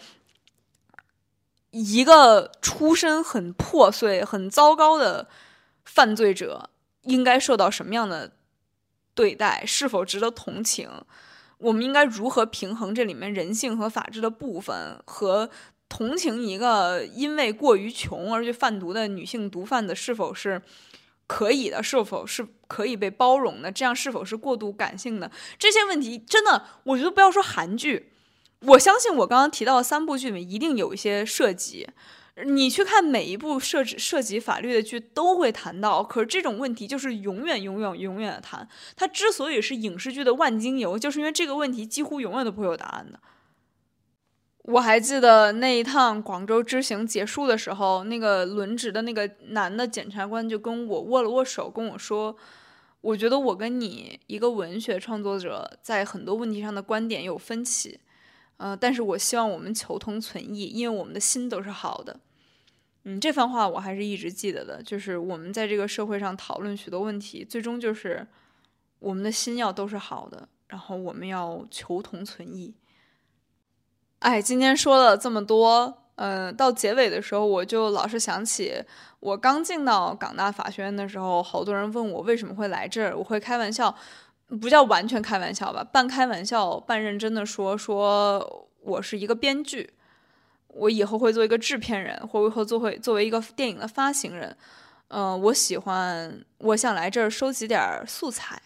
[1.71, 5.29] 一个出身很破碎、很糟糕的
[5.85, 6.71] 犯罪者。
[7.07, 8.33] 应该受到什么样的
[9.15, 9.65] 对待？
[9.65, 10.91] 是否值得同情？
[11.59, 15.49] 我们应该如何平衡这里面人性和法治的部分，和
[15.89, 20.61] 同情一个因为过于穷而去贩毒的女性毒贩子是否是
[21.27, 21.83] 可以的？
[21.83, 23.71] 是否是可以被包容的？
[23.73, 25.31] 这样是否是过度感性的？
[25.59, 28.11] 这些问题真的，我觉得不要说韩剧，
[28.61, 31.89] 我相信我刚刚提到的三部剧里面一定有一些涉及。
[32.45, 36.05] 你去看每一部涉及涉及法律的剧，都会谈到。
[36.05, 38.69] 可是这种问题就是永远、永远、永远的谈。
[38.95, 43.19] 它之所以是影视剧的万金油，就是因为这个问题几乎永远都不会有答案的。
[44.69, 52.37] 我还记得那一趟广州之行结束的时候，那个轮值的那个男的检察官就跟我握了握手，跟我说
[53.01, 58.01] ：“我觉得我跟你一个文学创作者在很多问题上的观点有分歧，
[58.57, 62.19] 呃，但是我希望我们求同存异，因为我们的心都是好的。”
[63.09, 64.83] 嗯，这番话我还是一直记得的。
[64.83, 68.27] 就是我们在这个社会上讨论许多问题，最终就是
[68.99, 72.75] 我们的心要都是好的，然后我们要求同存异。
[74.21, 78.83] 哎，今天说了这么多，嗯，到结尾的时候，我就老是想起
[79.21, 83.95] 我刚进到港大法学院的时候，好多人问我为什么会来这儿，我会开玩笑，
[84.61, 89.93] 不叫完全开玩笑吧，半开玩笑半认真的说，说我是一个编剧。
[90.69, 94.55] 我以后会做一个制片人，或以后做会作为一个电影的发行人。
[95.09, 98.61] 嗯，我喜欢，我想来这儿收集点素材，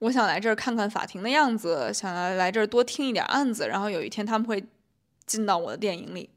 [0.00, 4.62] 我想来这儿看看法庭的样子，想要来这儿多听一点案子，然后有一天他们会
[5.26, 6.28] 进到我的电影里。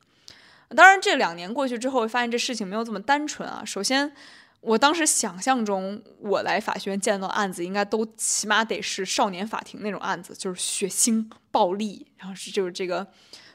[0.69, 3.63] 当然，这两年过去之后，发现这事情没有这么单纯啊。
[3.65, 4.11] 首先，
[4.61, 13.07] 我当时想象中我来法学院见到案子，应该都起码得是少年法庭那种案子，就是血腥暴力，然后是就是这个。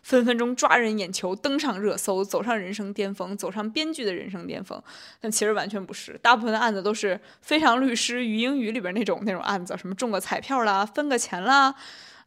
[0.09, 4.82] 分分钟抓人眼球，登上热搜，走上人生巅峰，走上编剧的人生巅峰。
[5.20, 11.74] 但其实完全不是，大部分的案子都是非常律师于英语里边那种那种案子，什么中个彩票啦，分个钱啦，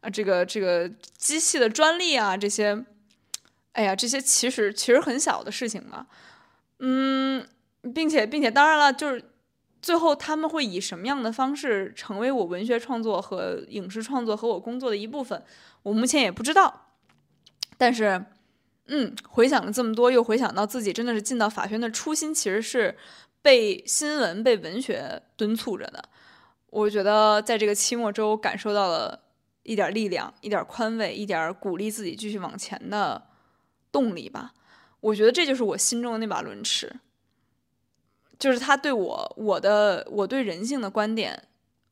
[0.01, 0.87] 啊，这个这个
[1.17, 2.85] 机器的专利啊，这些，
[3.71, 6.05] 哎呀，这些其实其实很小的事情嘛。
[6.77, 7.43] 嗯，
[7.95, 9.23] 并且并且当然了，就是
[9.81, 15.43] 最后他们会以什么样的方式成为我文学创作和影视创作和我工作的一部分，
[15.81, 16.80] 我目前也不知道。
[17.81, 18.23] 但是，
[18.89, 22.95] 嗯，回想了这么多，又回想到自己真的是进到法学院的初心，其实是
[23.41, 26.03] 被新闻、被文学敦促着的。
[26.67, 29.23] 我觉得在这个期末周，感受到了
[29.63, 33.29] 一点力量、一点宽慰、一点鼓励自己继续往前的
[33.91, 34.53] 动力吧。
[34.99, 36.97] 我觉得这就是我心中的那把轮尺，
[38.37, 41.47] 就是他对我、我的、我对人性的观点、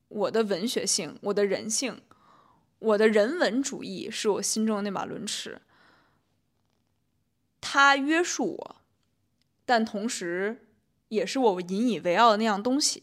[0.06, 2.00] 我的文学性、我的人性、
[2.78, 5.60] 我的人文主义，是我心中的那把轮尺。
[7.60, 8.76] 它约束我，
[9.64, 10.66] 但同时
[11.08, 13.02] 也是我引以为傲的那样东西。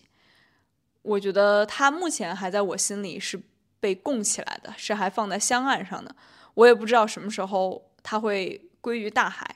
[1.02, 3.40] 我觉得它目前还在我心里是
[3.80, 6.16] 被供起来的，是还放在香案上的。
[6.54, 9.56] 我也不知道什么时候它会归于大海，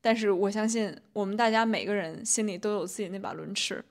[0.00, 3.84] 但是我相信我们大家每个人心里都有自己那把轮尺。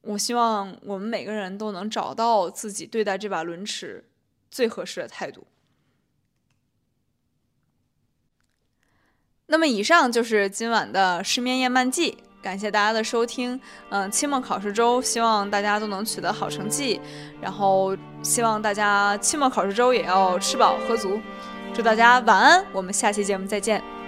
[0.00, 4.02] 我希望我们每个人都能找到自己对待这把轮尺
[4.50, 5.46] 最合适的态度。
[9.50, 13.60] 那么以上就是今晚的失眠夜漫记，感谢大家的收听。
[13.88, 17.00] 嗯，期末考试周，希望大家都能取得好成绩，
[17.40, 21.20] 然后希望大家期末考试周也要吃饱喝足。
[21.74, 23.99] 祝大家晚安，我们下期节目再见。